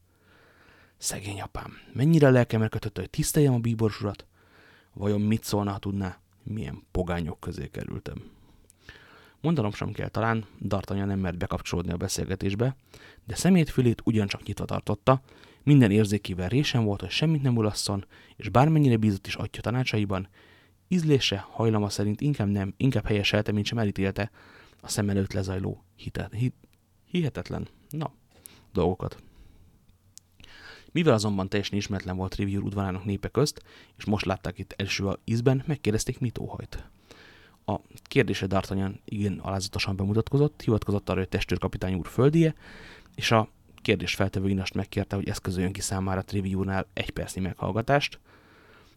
Szegény 0.99 1.41
apám, 1.41 1.73
mennyire 1.93 2.31
lelkemre 2.31 2.69
kötött, 2.69 2.99
hogy 2.99 3.11
tiszteljem 3.11 3.55
a 3.55 3.59
bíboros 3.59 4.01
urat? 4.01 4.27
Vajon 4.93 5.21
mit 5.21 5.45
szólna, 5.45 5.73
ha 5.73 5.79
tudná, 5.79 6.21
milyen 6.43 6.83
pogányok 6.91 7.41
közé 7.41 7.69
kerültem? 7.69 8.23
Mondanom 9.41 9.73
sem 9.73 9.93
kell 9.93 10.09
talán, 10.09 10.45
Dartanya 10.61 11.05
nem 11.05 11.19
mert 11.19 11.39
bekapcsolódni 11.39 11.93
a 11.93 11.97
beszélgetésbe, 11.97 12.77
de 13.25 13.35
szemétfülét 13.35 14.03
ugyancsak 14.05 14.43
nyitva 14.43 14.65
tartotta, 14.65 15.23
minden 15.63 15.91
érzékével 15.91 16.49
résen 16.49 16.85
volt, 16.85 17.01
hogy 17.01 17.11
semmit 17.11 17.43
nem 17.43 17.57
ulasszon, 17.57 18.05
és 18.37 18.49
bármennyire 18.49 18.97
bízott 18.97 19.27
is 19.27 19.35
atya 19.35 19.61
tanácsaiban, 19.61 20.29
ízlése, 20.89 21.47
hajlama 21.51 21.89
szerint 21.89 22.21
inkább 22.21 22.49
nem, 22.49 22.75
inkább 22.77 23.07
helyeselte, 23.07 23.53
mint 23.53 23.67
sem 23.67 23.79
elítélte 23.79 24.31
a 24.81 24.89
szem 24.89 25.09
előtt 25.09 25.33
lezajló 25.33 25.85
hitet, 25.97 26.33
hit, 26.33 26.55
hihetetlen, 27.05 27.69
na, 27.91 28.13
dolgokat. 28.73 29.23
Mivel 30.93 31.15
azonban 31.15 31.49
teljesen 31.49 31.79
ismeretlen 31.79 32.17
volt 32.17 32.35
Rivier 32.35 32.63
udvarának 32.63 33.05
népe 33.05 33.29
közt, 33.29 33.63
és 33.97 34.05
most 34.05 34.25
látták 34.25 34.59
itt 34.59 34.75
első 34.77 35.19
ízben, 35.25 35.63
megkérdezték, 35.67 36.19
mit 36.19 36.39
óhajt. 36.39 36.89
A 37.67 37.77
kérdése 38.03 38.47
D'Artagnan 38.49 38.93
igen 39.05 39.39
alázatosan 39.39 39.97
bemutatkozott, 39.97 40.63
hivatkozott 40.63 41.09
arra, 41.09 41.19
hogy 41.19 41.29
testőrkapitány 41.29 41.95
úr 41.95 42.07
földie, 42.07 42.55
és 43.15 43.31
a 43.31 43.49
kérdés 43.83 44.15
feltevő 44.15 44.49
Inast 44.49 44.75
megkérte, 44.75 45.17
hogy 45.17 45.29
eszközöljön 45.29 45.73
ki 45.73 45.81
számára 45.81 46.23
Triviúrnál 46.23 46.87
egy 46.93 47.11
percnyi 47.11 47.41
meghallgatást, 47.41 48.19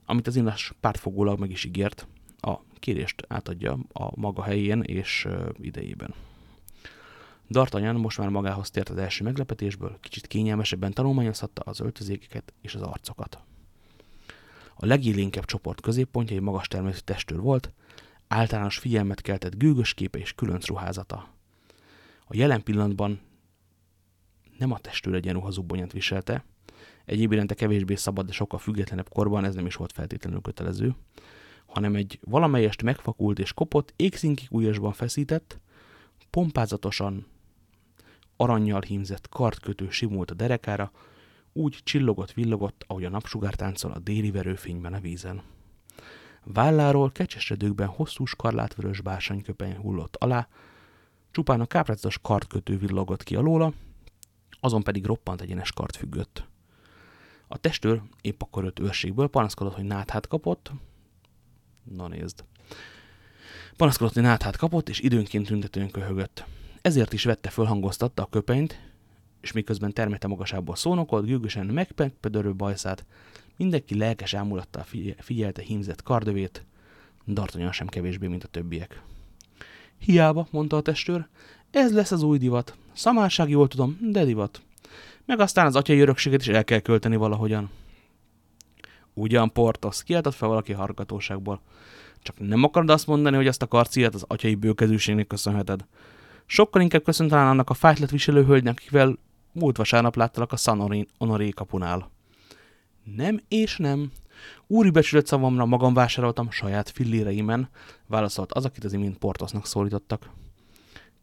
amit 0.06 0.28
az 0.28 0.36
Inas 0.36 0.74
pártfogólag 0.80 1.40
meg 1.40 1.52
is 1.52 1.64
ígért, 1.64 2.08
a 2.38 2.60
kérést 2.80 3.26
átadja 3.28 3.80
a 3.94 4.20
maga 4.20 4.44
helyén 4.44 4.82
és 4.82 5.28
idejében. 5.62 6.14
D'Artagnan 7.54 7.98
most 7.98 8.18
már 8.18 8.30
magához 8.30 8.70
tért 8.70 8.90
az 8.90 8.98
első 8.98 9.24
meglepetésből, 9.24 9.98
kicsit 10.02 10.28
kényelmesebben 10.28 10.94
tanulmányozhatta 10.94 11.62
az 11.62 11.80
öltözékeket 11.80 12.54
és 12.62 12.76
az 12.76 12.82
arcokat. 12.82 13.40
A 14.76 14.86
legélénkebb 14.86 15.46
csoport 15.46 15.82
középpontja 15.82 16.36
egy 16.36 16.42
magas 16.42 16.68
természetű 16.68 17.04
testőr 17.04 17.40
volt, 17.40 17.72
általános 18.28 18.78
figyelmet 18.78 19.22
keltett 19.22 19.58
gőgös 19.58 19.94
képe 19.94 20.20
és 20.20 20.34
különc 20.34 20.68
ruházata. 20.68 21.30
A 22.26 22.36
jelen 22.36 22.64
pillanatban 22.64 23.20
nem 24.58 24.72
a 24.72 24.80
testőr 24.80 25.14
egyenruha 25.14 25.52
zubbonyát 25.52 25.92
viselte, 25.92 26.46
egyéb 27.06 27.32
iránta 27.32 27.56
kevésbé 27.56 27.96
szabad, 27.96 28.26
de 28.26 28.32
sokkal 28.32 28.60
függetlenebb 28.60 29.10
korban 29.10 29.46
ez 29.46 29.56
nem 29.56 29.66
is 29.66 29.76
volt 29.76 29.92
feltétlenül 29.92 30.42
kötelező. 30.42 30.96
hanem 31.66 31.96
egy 31.96 32.20
valamelyest 32.22 32.84
megfakult 32.84 33.40
és 33.40 33.54
kopott, 33.54 33.94
égszinkig 33.96 34.48
ujjasban 34.52 34.94
feszített, 34.94 35.60
pompázatosan 36.30 37.26
aranyjal 38.38 38.82
hímzett 38.82 39.30
kartkötő 39.30 39.90
simult 39.90 40.32
a 40.32 40.34
derekára, 40.34 40.92
úgy 41.54 41.80
csillogott-villogott, 41.84 42.84
ahogy 42.88 43.06
a 43.06 43.10
napsugár 43.10 43.56
táncol 43.56 43.92
a 43.92 44.00
déli 44.00 44.32
verőfényben 44.32 44.94
a 44.94 45.00
vízen. 45.00 45.42
Válláról 46.44 47.12
kecsesedőkben 47.12 47.88
hosszú 47.88 48.26
skarlátvörös 48.26 49.02
bársonyköpeny 49.02 49.76
hullott 49.76 50.16
alá, 50.16 50.48
csupán 51.32 51.62
a 51.62 51.66
káprázatos 51.66 52.20
kartkötő 52.22 52.78
villogott 52.78 53.24
ki 53.24 53.36
alóla, 53.36 53.74
azon 54.60 54.84
pedig 54.84 55.06
roppant 55.06 55.42
egyenes 55.42 55.72
kart 55.72 55.96
függött. 55.96 56.48
A 57.48 57.58
testőr 57.58 58.02
épp 58.22 58.42
akkor 58.42 58.64
öt 58.64 58.80
őrségből 58.80 59.28
panaszkodott, 59.28 59.74
hogy 59.74 59.84
náthát 59.84 60.28
kapott. 60.28 60.72
Na 61.84 62.08
nézd. 62.08 62.44
Panaszkodott, 63.76 64.14
hogy 64.14 64.24
náthát 64.24 64.58
kapott, 64.58 64.90
és 64.90 65.00
időnként 65.00 65.48
tüntetően 65.48 65.92
köhögött. 65.92 66.46
Ezért 66.84 67.14
is 67.14 67.24
vette 67.24 67.50
fölhangoztatta 67.50 68.24
a 68.24 68.30
köpenyt, 68.30 68.80
és 69.42 69.52
miközben 69.52 69.94
termete 69.94 70.28
magasából 70.28 70.76
szónokolt, 70.76 71.26
gőgösen 71.26 71.66
megpedörő 71.66 72.54
bajszát, 72.54 73.06
mindenki 73.58 73.98
lelkes 73.98 74.34
ámulattal 74.34 74.86
figyelte 75.18 75.62
hímzett 75.62 76.04
kardövét, 76.04 76.66
D'Artagnan 77.28 77.72
sem 77.72 77.88
kevésbé, 77.88 78.28
mint 78.28 78.44
a 78.44 78.48
többiek. 78.48 79.02
Hiába, 79.98 80.48
mondta 80.52 80.78
a 80.78 80.82
testőr, 80.82 81.28
ez 81.72 81.94
lesz 81.94 82.12
az 82.12 82.24
új 82.24 82.38
divat. 82.38 82.76
Szamárság 82.94 83.50
jól 83.50 83.68
tudom, 83.68 83.98
de 84.02 84.26
divat. 84.26 84.62
Meg 85.26 85.40
aztán 85.40 85.66
az 85.66 85.76
atyai 85.76 86.00
örökséget 86.00 86.42
is 86.42 86.48
el 86.48 86.64
kell 86.64 86.80
költeni 86.80 87.16
valahogyan. 87.16 87.70
Ugyan, 89.14 89.52
Portos, 89.52 90.04
kiáltott 90.04 90.34
fel 90.34 90.48
valaki 90.48 90.74
hargatóságból. 90.74 91.62
Csak 92.22 92.40
nem 92.40 92.64
akarod 92.64 92.90
azt 92.90 93.08
mondani, 93.08 93.36
hogy 93.36 93.48
azt 93.48 93.62
a 93.62 93.68
karciát 93.68 94.14
az 94.14 94.26
atyai 94.28 94.56
bőkezűségnek 94.56 95.28
köszönheted. 95.28 95.86
Sokkal 96.46 96.82
inkább 96.82 97.04
köszön 97.04 97.28
talán 97.28 97.48
annak 97.48 97.70
a 97.70 97.74
fájtlet 97.74 98.12
viselő 98.12 98.46
hölgynek, 98.46 98.80
akivel 98.82 99.18
múlt 99.52 99.78
vasárnap 99.78 100.16
láttalak 100.16 100.52
a 100.52 100.58
San 100.58 101.08
Honoré 101.18 101.50
kapunál. 101.50 102.12
Nem 103.04 103.40
és 103.48 103.78
nem. 103.78 104.12
Úri 104.68 104.90
becsület 104.90 105.28
szavamra 105.28 105.66
magam 105.66 105.94
vásároltam 105.94 106.52
saját 106.52 106.90
filléreimen, 106.90 107.70
válaszolt 108.08 108.52
az, 108.52 108.66
akit 108.66 108.84
az 108.84 108.94
imént 108.94 109.18
Portosnak 109.18 109.66
szólítottak. 109.66 110.30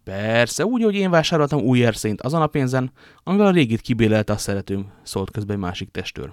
Persze, 0.05 0.65
úgy, 0.65 0.83
hogy 0.83 0.95
én 0.95 1.11
vásároltam 1.11 1.61
új 1.61 1.85
erszényt 1.85 2.21
azon 2.21 2.43
a 2.43 2.47
pénzen, 2.47 2.93
amivel 3.23 3.47
a 3.47 3.51
régit 3.51 3.81
kibélelte 3.81 4.33
a 4.33 4.39
szeretőm, 4.39 4.93
szólt 5.03 5.31
közben 5.31 5.57
egy 5.57 5.63
másik 5.63 5.91
testőr. 5.91 6.33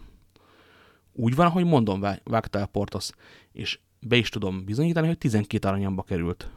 Úgy 1.14 1.36
van, 1.36 1.46
ahogy 1.46 1.66
mondom, 1.66 2.06
vágta 2.24 2.60
el 2.60 2.66
Portos, 2.66 3.10
és 3.52 3.80
be 4.00 4.16
is 4.16 4.30
tudom 4.30 4.66
bizonyítani, 4.66 5.08
hogy 5.08 5.18
12 5.18 5.68
aranyamba 5.68 6.04
került. 6.04 6.50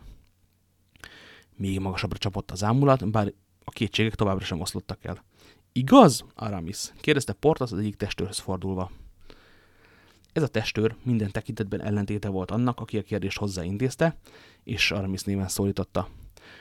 Még 1.60 1.80
magasabbra 1.80 2.18
csapott 2.18 2.50
az 2.50 2.64
ámulat, 2.64 3.10
bár 3.10 3.32
a 3.64 3.70
kétségek 3.70 4.14
továbbra 4.14 4.44
sem 4.44 4.60
oszlottak 4.60 5.04
el. 5.04 5.24
Igaz, 5.72 6.24
Aramis? 6.34 6.92
kérdezte 7.00 7.32
Portas 7.32 7.72
az 7.72 7.78
egyik 7.78 7.96
testőrhöz 7.96 8.38
fordulva. 8.38 8.90
Ez 10.32 10.42
a 10.42 10.48
testőr 10.48 10.96
minden 11.02 11.30
tekintetben 11.30 11.82
ellentéte 11.82 12.28
volt 12.28 12.50
annak, 12.50 12.80
aki 12.80 12.98
a 12.98 13.02
kérdést 13.02 13.38
hozzáintézte, 13.38 14.16
és 14.64 14.90
Aramis 14.90 15.22
néven 15.22 15.48
szólította. 15.48 16.08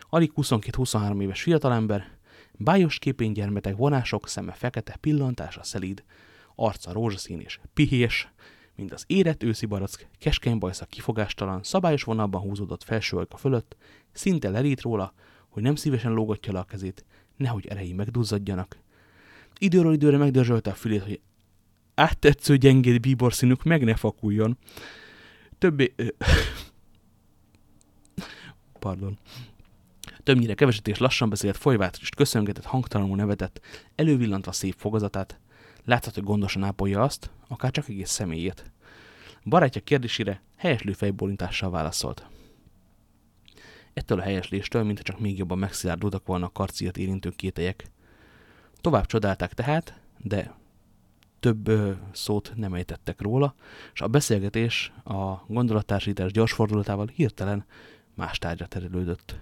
Alig 0.10 0.32
22-23 0.36 1.22
éves 1.22 1.42
fiatalember, 1.42 2.18
bájos 2.52 3.00
képén 3.00 3.34
gyermetek 3.34 3.76
vonások, 3.76 4.28
szeme 4.28 4.52
fekete, 4.52 4.98
pillantása 5.02 5.64
szelíd, 5.64 6.04
arca 6.56 6.92
rózsaszín 6.92 7.40
és 7.40 7.60
pihés, 7.74 8.30
mint 8.80 8.94
az 8.94 9.04
érett 9.08 9.44
őszi 9.44 9.66
barack, 9.66 10.08
keskeny 10.20 10.58
bajsza 10.58 10.86
kifogástalan, 10.86 11.64
szabályos 11.64 12.04
vonalban 12.04 12.42
húzódott 12.42 12.84
felső 12.84 13.18
a 13.18 13.38
fölött, 13.38 13.76
szinte 14.12 14.50
lerít 14.50 14.82
róla, 14.82 15.14
hogy 15.50 15.64
nem 15.64 15.76
szívesen 15.76 16.12
lógatja 16.12 16.54
le 16.54 16.60
a 16.60 16.64
kezét, 16.64 17.06
nehogy 17.38 17.68
erei 17.68 17.94
megduzzadjanak. 17.94 18.78
Időről 19.58 19.94
időre 19.94 20.18
megdörzsölte 20.18 20.70
a 20.70 20.74
fülét, 20.74 21.04
hogy 21.04 21.20
áttetsző 21.96 22.58
gyengéd 22.58 23.00
bíborszínük 23.00 23.64
meg 23.64 23.84
ne 23.84 23.96
fakuljon. 23.96 24.58
Többé... 25.58 25.94
Pardon. 28.80 29.18
Többnyire 30.24 30.54
keveset 30.54 30.88
és 30.88 30.98
lassan 30.98 31.30
beszélt, 31.30 31.58
és 32.02 32.10
köszöngetett, 32.10 32.66
hangtalanul 32.66 33.16
nevetett, 33.16 33.62
elővillantva 33.96 34.52
szép 34.52 34.76
fogazatát. 34.78 35.40
Látszott, 35.86 36.14
hogy 36.14 36.24
gondosan 36.24 36.64
ápolja 36.64 37.02
azt, 37.02 37.32
akár 37.48 37.72
csak 37.72 37.90
egész 37.90 38.10
személyét. 38.10 38.72
Barátja 39.46 39.82
kérdésére 39.82 40.42
helyeslő 40.56 40.94
fejbólintással 40.94 41.70
válaszolt. 41.70 42.28
Ettől 43.94 44.20
a 44.20 44.24
helyesléstől, 44.24 44.84
mintha 44.84 45.04
csak 45.04 45.20
még 45.20 45.38
jobban 45.38 45.58
megszilárdultak 45.58 46.26
volna 46.26 46.46
a 46.46 46.52
karciat 46.52 46.98
érintő 46.98 47.30
kételyek. 47.30 47.92
Tovább 48.82 49.06
csodálták 49.06 49.54
tehát, 49.54 50.00
de 50.18 50.54
több 51.40 51.68
ö, 51.68 51.92
szót 52.12 52.52
nem 52.56 52.74
ejtettek 52.74 53.22
róla, 53.22 53.56
és 53.94 54.02
a 54.02 54.08
beszélgetés 54.08 54.92
a 55.04 55.34
gondolattársítás 55.48 56.32
gyors 56.32 56.52
fordulatával 56.54 57.08
hirtelen 57.14 57.66
más 58.16 58.38
tárgyra 58.38 58.66
terülődött. 58.66 59.40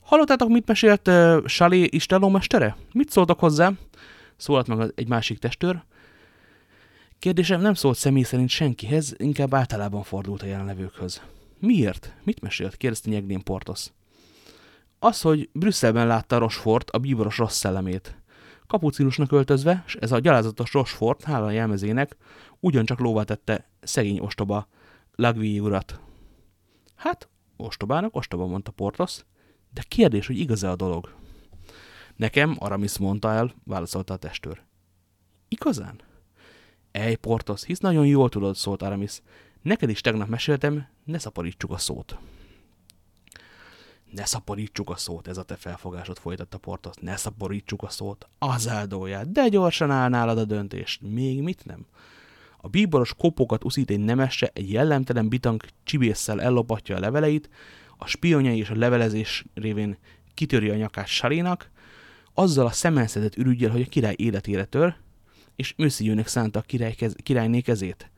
Hallottátok, 0.00 0.48
mit 0.48 0.66
mesélt 0.66 1.08
uh, 1.08 1.46
Salé 1.46 1.82
istenlómestere? 1.90 2.76
Mit 2.92 3.10
szóltak 3.10 3.38
hozzá? 3.38 3.72
Szólalt 4.36 4.66
meg 4.66 4.92
egy 4.94 5.08
másik 5.08 5.38
testőr. 5.38 5.84
Kérdésem 7.18 7.60
nem 7.60 7.74
szólt 7.74 7.96
személy 7.96 8.22
szerint 8.22 8.48
senkihez, 8.48 9.14
inkább 9.16 9.54
általában 9.54 10.02
fordult 10.02 10.42
a 10.42 10.46
jelenlevőkhöz. 10.46 11.22
Miért? 11.58 12.14
Mit 12.22 12.40
mesélt? 12.40 12.76
kérdezte 12.76 13.10
Nyegnén 13.10 13.42
Portos. 13.42 13.86
Az, 14.98 15.20
hogy 15.20 15.48
Brüsszelben 15.52 16.06
látta 16.06 16.38
Rosfort, 16.38 16.90
a 16.90 16.98
bíboros 16.98 17.38
rossz 17.38 17.56
szellemét. 17.56 18.16
Kapucinusnak 18.66 19.32
öltözve, 19.32 19.82
és 19.86 19.94
ez 19.94 20.12
a 20.12 20.18
gyalázatos 20.18 20.72
Rosfort, 20.72 21.24
hála 21.24 21.46
a 21.46 21.50
jelmezének, 21.50 22.16
ugyancsak 22.60 22.98
lóvá 22.98 23.22
tette 23.22 23.68
szegény 23.80 24.18
ostoba 24.18 24.68
Lagvi 25.14 25.60
urat. 25.60 26.00
Hát, 26.94 27.28
ostobának 27.56 28.16
ostoba, 28.16 28.46
mondta 28.46 28.70
Portos, 28.70 29.24
de 29.74 29.82
kérdés, 29.88 30.26
hogy 30.26 30.38
igaz-e 30.38 30.70
a 30.70 30.76
dolog? 30.76 31.14
Nekem, 32.22 32.56
Aramis 32.58 32.98
mondta 32.98 33.32
el, 33.32 33.54
válaszolta 33.64 34.14
a 34.14 34.16
testőr. 34.16 34.62
Igazán? 35.48 36.00
Ej, 36.92 37.14
Portos, 37.14 37.64
hisz 37.64 37.78
nagyon 37.78 38.06
jól 38.06 38.28
tudod, 38.28 38.56
szólt 38.56 38.82
Aramis. 38.82 39.22
Neked 39.62 39.88
is 39.90 40.00
tegnap 40.00 40.28
meséltem, 40.28 40.86
ne 41.04 41.18
szaporítsuk 41.18 41.70
a 41.70 41.78
szót. 41.78 42.18
Ne 44.10 44.24
szaporítsuk 44.24 44.90
a 44.90 44.96
szót, 44.96 45.28
ez 45.28 45.36
a 45.36 45.42
te 45.42 45.56
felfogásod 45.56 46.18
folytatta 46.18 46.58
Portos. 46.58 46.94
Ne 47.00 47.16
szaporítsuk 47.16 47.82
a 47.82 47.88
szót, 47.88 48.28
az 48.38 48.68
áldóját, 48.68 49.32
de 49.32 49.48
gyorsan 49.48 49.90
áll 49.90 50.28
a 50.28 50.44
döntést. 50.44 51.00
Még 51.00 51.42
mit 51.42 51.64
nem? 51.64 51.86
A 52.56 52.68
bíboros 52.68 53.14
kopokat 53.14 53.64
uszít 53.64 53.90
egy 53.90 54.00
nemesse, 54.00 54.50
egy 54.54 54.70
jellemtelen 54.70 55.28
bitang 55.28 55.62
csibésszel 55.84 56.40
ellopatja 56.40 56.96
a 56.96 57.00
leveleit, 57.00 57.50
a 57.96 58.06
spionjai 58.06 58.58
és 58.58 58.70
a 58.70 58.76
levelezés 58.76 59.44
révén 59.54 59.98
kitöri 60.34 60.70
a 60.70 60.74
nyakát 60.74 61.06
Sarénak, 61.06 61.70
azzal 62.34 62.66
a 62.66 62.70
szemenszedett 62.70 63.36
ürügyel, 63.36 63.70
hogy 63.70 63.80
a 63.80 63.88
király 63.88 64.14
életére 64.16 64.64
tör, 64.64 64.94
és 65.56 65.74
őszijőnek 65.76 66.26
szánta 66.26 66.58
a 66.58 66.62
király 66.62 66.94
kez, 66.94 67.14
királyné 67.22 67.60
kezét. 67.60 68.10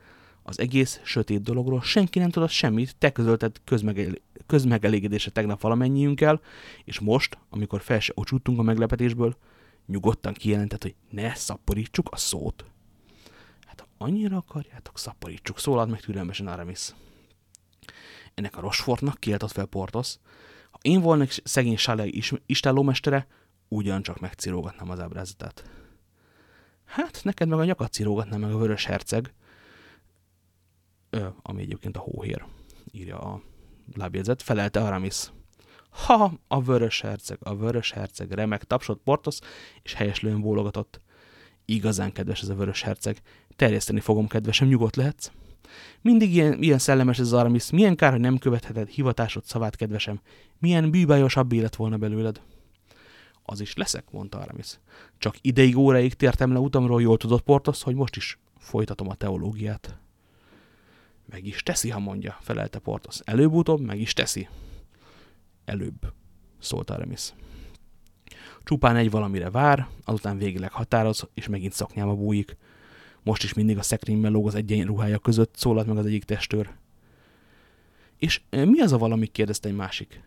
Az 0.42 0.58
egész 0.58 1.00
sötét 1.04 1.42
dologról 1.42 1.82
senki 1.82 2.18
nem 2.18 2.30
tudott 2.30 2.50
semmit, 2.50 2.96
te 2.96 3.12
közölted 3.12 3.56
közmegel, 3.64 4.12
közmegelégedése 4.46 5.30
tegnap 5.30 5.60
valamennyiünkkel, 5.60 6.40
és 6.84 7.00
most, 7.00 7.38
amikor 7.50 7.80
fel 7.80 8.00
se 8.00 8.12
ocsúttunk 8.16 8.58
a 8.58 8.62
meglepetésből, 8.62 9.36
nyugodtan 9.86 10.32
kijelentett, 10.32 10.82
hogy 10.82 10.94
ne 11.10 11.34
szaporítsuk 11.34 12.08
a 12.10 12.16
szót. 12.16 12.64
Hát 13.66 13.80
ha 13.80 14.04
annyira 14.04 14.36
akarjátok, 14.36 14.98
szaporítsuk, 14.98 15.58
szólalt 15.58 15.90
meg 15.90 16.00
türelmesen 16.00 16.46
Aramis. 16.46 16.94
Ennek 18.34 18.56
a 18.56 18.60
Rosfortnak 18.60 19.20
kiáltott 19.20 19.52
fel 19.52 19.66
Portos. 19.66 20.16
Ha 20.70 20.78
én 20.82 21.00
volnék 21.00 21.30
szegény 21.44 21.76
Saleh 21.76 22.08
istenlómestere, 22.46 23.26
ugyancsak 23.68 24.20
megcirógatnám 24.20 24.90
az 24.90 25.00
ábrázatát. 25.00 25.70
Hát, 26.84 27.20
neked 27.24 27.48
meg 27.48 27.58
a 27.58 27.64
nyakat 27.64 27.92
cirógatná 27.92 28.36
meg 28.36 28.52
a 28.52 28.58
vörös 28.58 28.84
herceg, 28.84 29.32
Ö, 31.14 31.26
ami 31.42 31.62
egyébként 31.62 31.96
a 31.96 32.00
hóhér, 32.00 32.44
írja 32.92 33.18
a 33.18 33.42
lábjegyzet, 33.94 34.42
felelte 34.42 34.80
Aramis. 34.80 35.32
Ha, 35.90 36.32
a 36.48 36.62
vörös 36.62 37.00
herceg, 37.00 37.38
a 37.40 37.56
vörös 37.56 37.90
herceg, 37.90 38.30
remek 38.30 38.64
tapsot 38.64 39.00
Portos, 39.04 39.38
és 39.82 39.94
helyeslően 39.94 40.40
bólogatott. 40.40 41.00
Igazán 41.64 42.12
kedves 42.12 42.42
ez 42.42 42.48
a 42.48 42.54
vörös 42.54 42.82
herceg. 42.82 43.20
Terjeszteni 43.56 44.00
fogom, 44.00 44.26
kedvesem, 44.26 44.68
nyugodt 44.68 44.96
lehetsz? 44.96 45.30
Mindig 46.00 46.34
ilyen, 46.34 46.62
ilyen 46.62 46.78
szellemes 46.78 47.18
ez 47.18 47.26
az 47.26 47.32
Aramis. 47.32 47.70
Milyen 47.70 47.96
kár, 47.96 48.10
hogy 48.10 48.20
nem 48.20 48.38
követheted 48.38 48.88
hivatásod 48.88 49.44
szavát, 49.44 49.76
kedvesem. 49.76 50.20
Milyen 50.58 50.90
bűbájosabb 50.90 51.52
élet 51.52 51.76
volna 51.76 51.96
belőled. 51.96 52.40
Az 53.46 53.60
is 53.60 53.74
leszek, 53.74 54.10
mondta 54.10 54.38
Aramis. 54.38 54.78
Csak 55.18 55.36
ideig 55.40 55.76
óráig 55.76 56.14
tértem 56.14 56.52
le 56.52 56.58
utamról, 56.58 57.02
jól 57.02 57.16
tudott 57.16 57.42
Portos, 57.42 57.82
hogy 57.82 57.94
most 57.94 58.16
is 58.16 58.38
folytatom 58.58 59.08
a 59.08 59.14
teológiát. 59.14 59.98
Meg 61.26 61.46
is 61.46 61.62
teszi, 61.62 61.90
ha 61.90 61.98
mondja, 61.98 62.38
felelte 62.40 62.78
Portos. 62.78 63.20
Előbb-utóbb 63.24 63.80
meg 63.80 64.00
is 64.00 64.12
teszi. 64.12 64.48
Előbb, 65.64 66.12
szólt 66.58 66.90
Aramis. 66.90 67.32
Csupán 68.64 68.96
egy 68.96 69.10
valamire 69.10 69.50
vár, 69.50 69.88
azután 70.04 70.38
végleg 70.38 70.72
határoz, 70.72 71.28
és 71.34 71.48
megint 71.48 71.72
szaknyába 71.72 72.14
bújik. 72.14 72.56
Most 73.22 73.42
is 73.42 73.54
mindig 73.54 73.78
a 73.78 73.82
szekrényben 73.82 74.32
lóg 74.32 74.46
az 74.46 74.54
egyen 74.54 74.86
ruhája 74.86 75.18
között, 75.18 75.56
szólalt 75.56 75.86
meg 75.86 75.96
az 75.96 76.06
egyik 76.06 76.24
testőr. 76.24 76.70
És 78.18 78.42
mi 78.50 78.80
az 78.80 78.92
a 78.92 78.98
valami, 78.98 79.26
kérdezte 79.26 79.68
egy 79.68 79.74
másik. 79.74 80.22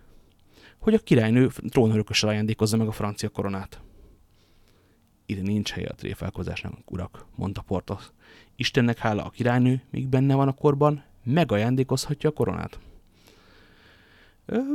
Hogy 0.80 0.94
a 0.94 1.00
királynő 1.00 1.50
trónörökössel 1.70 2.30
ajándékozza 2.30 2.78
meg 2.78 2.88
a 2.88 2.92
francia 2.92 3.30
koronát. 3.30 3.82
Ide 5.26 5.42
nincs 5.42 5.72
helye 5.72 5.88
a 5.88 5.96
tréfálkozásnak, 5.96 6.92
urak, 6.92 7.26
mondta 7.36 7.62
Portos. 7.62 8.12
Istennek 8.56 8.98
hála 8.98 9.24
a 9.24 9.30
királynő, 9.30 9.82
míg 9.90 10.08
benne 10.08 10.36
van 10.36 10.48
a 10.48 10.54
korban, 10.54 11.04
megajándékozhatja 11.24 12.30
a 12.30 12.34
koronát. 12.34 12.80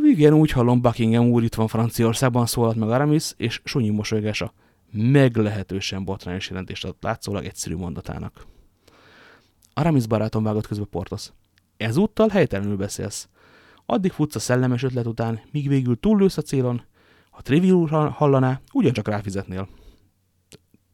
Igen, 0.04 0.32
úgy 0.32 0.50
hallom, 0.50 0.80
Buckingham 0.80 1.30
úr 1.30 1.42
itt 1.42 1.54
van 1.54 1.66
Franciaországban, 1.66 2.46
szólalt 2.46 2.76
meg 2.76 2.90
Aramis, 2.90 3.32
és 3.36 3.60
sunyi 3.64 3.90
mosolygása 3.90 4.52
meglehetősen 4.92 6.04
botrányos 6.04 6.48
jelentést 6.48 6.84
adott 6.84 7.02
látszólag 7.02 7.44
egyszerű 7.44 7.76
mondatának. 7.76 8.46
Aramis 9.74 10.06
barátom 10.06 10.42
vágott 10.42 10.66
közbe 10.66 10.84
Portos. 10.84 11.30
Ezúttal 11.76 12.28
helytelenül 12.28 12.76
beszélsz. 12.76 13.28
Addig 13.86 14.12
futsz 14.12 14.34
a 14.34 14.38
szellemes 14.38 14.82
ötlet 14.82 15.06
után, 15.06 15.40
míg 15.50 15.68
végül 15.68 16.00
túllősz 16.00 16.36
a 16.36 16.42
célon. 16.42 16.82
Ha 17.30 17.40
Trivial 17.40 18.08
hallaná, 18.08 18.60
ugyancsak 18.72 19.08
ráfizetnél. 19.08 19.68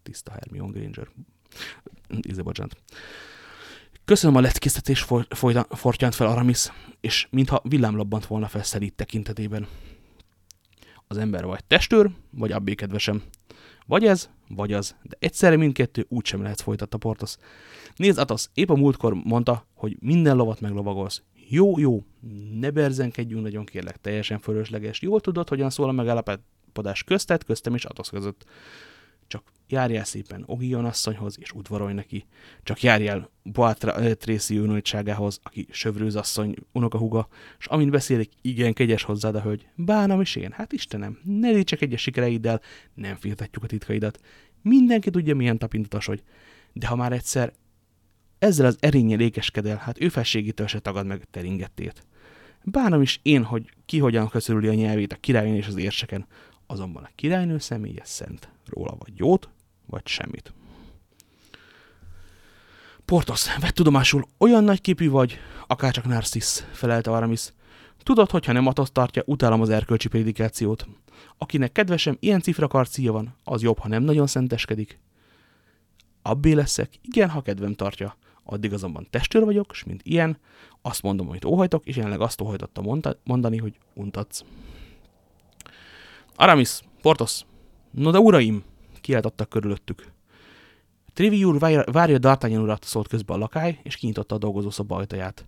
Tiszta 0.02 0.32
Hermione 0.32 0.78
Granger. 0.78 1.08
Íze, 2.28 2.42
bocsánat. 2.42 2.76
Köszönöm 4.04 4.36
a 4.36 4.40
leckésztetés 4.40 5.06
fortyant 5.70 6.14
fel 6.14 6.26
Aramis, 6.26 6.68
és 7.00 7.26
mintha 7.30 7.60
villámlabbant 7.64 8.26
volna 8.26 8.46
fel 8.48 8.62
szerít 8.62 8.94
tekintetében. 8.94 9.66
Az 11.06 11.16
ember 11.16 11.44
vagy 11.44 11.64
testőr, 11.64 12.10
vagy 12.30 12.52
abbé 12.52 12.74
kedvesem. 12.74 13.22
Vagy 13.86 14.04
ez, 14.04 14.30
vagy 14.48 14.72
az, 14.72 14.96
de 15.02 15.16
egyszerre 15.18 15.56
mindkettő 15.56 16.06
úgysem 16.08 16.42
lehet 16.42 16.60
folytatta 16.60 16.98
Portos. 16.98 17.36
Nézd, 17.96 18.18
Atos, 18.18 18.46
épp 18.54 18.70
a 18.70 18.76
múltkor 18.76 19.14
mondta, 19.14 19.66
hogy 19.74 19.96
minden 20.00 20.36
lovat 20.36 20.60
meglovagolsz. 20.60 21.22
Jó, 21.50 21.78
jó, 21.78 22.04
ne 22.58 22.70
berzenkedjünk 22.70 23.42
nagyon 23.42 23.64
kérlek, 23.64 23.96
teljesen 23.96 24.38
fölösleges. 24.38 25.02
Jól 25.02 25.20
tudod, 25.20 25.48
hogyan 25.48 25.70
szól 25.70 25.88
a 25.88 25.92
megállapodás 25.92 27.02
köztet, 27.04 27.44
köztem 27.44 27.74
és 27.74 27.84
Atos 27.84 28.08
között. 28.08 28.44
Csak 29.26 29.52
járjál 29.68 30.04
szépen 30.04 30.42
Ogion 30.46 30.84
asszonyhoz, 30.84 31.36
és 31.40 31.52
udvarolj 31.52 31.92
neki. 31.92 32.26
Csak 32.62 32.82
járjál 32.82 33.30
Boat 33.42 33.78
Tracy 34.18 34.58
unojtságához, 34.58 35.40
aki 35.42 35.66
sövrőz 35.70 36.16
asszony 36.16 36.54
unokahuga, 36.72 37.28
és 37.58 37.66
amint 37.66 37.90
beszélik, 37.90 38.32
igen 38.40 38.72
kegyes 38.72 39.02
hozzád 39.02 39.34
a 39.34 39.42
hölgy. 39.42 39.68
Bánam 39.74 40.20
is 40.20 40.36
én, 40.36 40.52
hát 40.52 40.72
Istenem, 40.72 41.18
ne 41.24 41.62
csak 41.62 41.80
egyes 41.80 42.00
sikereiddel, 42.00 42.60
nem 42.94 43.16
féltetjük 43.16 43.64
a 43.64 43.66
titkaidat. 43.66 44.20
Mindenki 44.62 45.10
tudja, 45.10 45.34
milyen 45.34 45.58
tapintatos 45.58 46.06
hogy. 46.06 46.22
De 46.72 46.86
ha 46.86 46.96
már 46.96 47.12
egyszer 47.12 47.52
ezzel 48.38 48.66
az 48.66 48.76
erényel 48.80 49.20
ékeskedel, 49.20 49.76
hát 49.76 50.00
ő 50.00 50.08
felségítől 50.08 50.66
se 50.66 50.78
tagad 50.78 51.06
meg 51.06 51.26
teringettét. 51.30 52.06
Bánom 52.62 53.02
is 53.02 53.20
én, 53.22 53.44
hogy 53.44 53.70
ki 53.86 53.98
hogyan 53.98 54.28
köszörüli 54.28 54.68
a 54.68 54.74
nyelvét 54.74 55.12
a 55.12 55.16
királyon 55.20 55.54
és 55.54 55.66
az 55.66 55.76
érseken, 55.76 56.26
azonban 56.66 57.02
a 57.02 57.10
királynő 57.14 57.58
személye 57.58 58.02
szent. 58.04 58.48
Róla 58.66 58.96
vagy 58.98 59.12
jót, 59.16 59.48
vagy 59.86 60.06
semmit. 60.06 60.52
Portos, 63.04 63.58
vett 63.58 63.74
tudomásul, 63.74 64.28
olyan 64.38 64.64
nagy 64.64 64.80
képű 64.80 65.10
vagy, 65.10 65.38
akárcsak 65.66 66.04
Narcisz, 66.04 66.66
felelte 66.72 67.10
Aramis. 67.10 67.52
Tudod, 68.02 68.30
hogyha 68.30 68.52
nem 68.52 68.66
atot 68.66 68.92
tartja, 68.92 69.22
utálom 69.26 69.60
az 69.60 69.70
erkölcsi 69.70 70.08
prédikációt. 70.08 70.86
Akinek 71.38 71.72
kedvesem 71.72 72.16
ilyen 72.20 72.40
cifra 72.40 72.68
karcia 72.68 73.12
van, 73.12 73.34
az 73.44 73.62
jobb, 73.62 73.78
ha 73.78 73.88
nem 73.88 74.02
nagyon 74.02 74.26
szenteskedik. 74.26 74.98
Abbé 76.22 76.52
leszek, 76.52 76.90
igen, 77.02 77.28
ha 77.28 77.42
kedvem 77.42 77.74
tartja. 77.74 78.16
Addig 78.50 78.72
azonban 78.72 79.06
testőr 79.10 79.44
vagyok, 79.44 79.70
és 79.72 79.84
mint 79.84 80.00
ilyen, 80.04 80.38
azt 80.82 81.02
mondom, 81.02 81.28
amit 81.28 81.44
óhajtok, 81.44 81.86
és 81.86 81.96
jelenleg 81.96 82.20
azt 82.20 82.40
óhajtottam 82.40 83.00
mondani, 83.24 83.56
hogy 83.56 83.78
untatsz. 83.94 84.44
Aramis, 86.34 86.80
Portos, 87.02 87.44
no 87.90 88.10
de 88.10 88.18
uraim, 88.18 88.64
kiáltottak 89.00 89.48
körülöttük. 89.48 90.12
Trivi 91.12 91.44
úr 91.44 91.58
várja 91.58 92.18
D'Artagnan 92.18 92.62
urat, 92.62 92.84
szólt 92.84 93.08
közbe 93.08 93.34
a 93.34 93.36
lakály, 93.36 93.80
és 93.82 93.96
kinyitotta 93.96 94.34
a 94.34 94.38
dolgozószoba 94.38 94.96
ajtaját. 94.96 95.46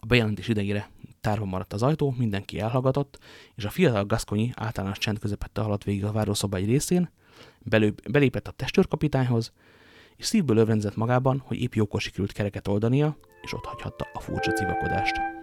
A 0.00 0.06
bejelentés 0.06 0.48
idejére 0.48 0.90
tárva 1.20 1.44
maradt 1.44 1.72
az 1.72 1.82
ajtó, 1.82 2.14
mindenki 2.18 2.60
elhallgatott, 2.60 3.18
és 3.54 3.64
a 3.64 3.70
fiatal 3.70 4.04
Gasconyi 4.04 4.52
általános 4.54 4.98
csend 4.98 5.18
közepette 5.18 5.60
haladt 5.60 5.84
végig 5.84 6.04
a 6.04 6.12
várószoba 6.12 6.56
egy 6.56 6.66
részén, 6.66 7.10
belép, 7.58 8.10
belépett 8.10 8.48
a 8.48 8.50
testőrkapitányhoz, 8.50 9.52
és 10.16 10.26
szívből 10.26 10.56
övrendezett 10.56 10.96
magában, 10.96 11.42
hogy 11.46 11.60
épp 11.60 11.74
jókor 11.74 12.00
sikerült 12.00 12.32
kereket 12.32 12.68
oldania, 12.68 13.16
és 13.42 13.52
ott 13.52 13.64
hagyhatta 13.64 14.08
a 14.12 14.20
furcsa 14.20 14.52
civakodást. 14.52 15.39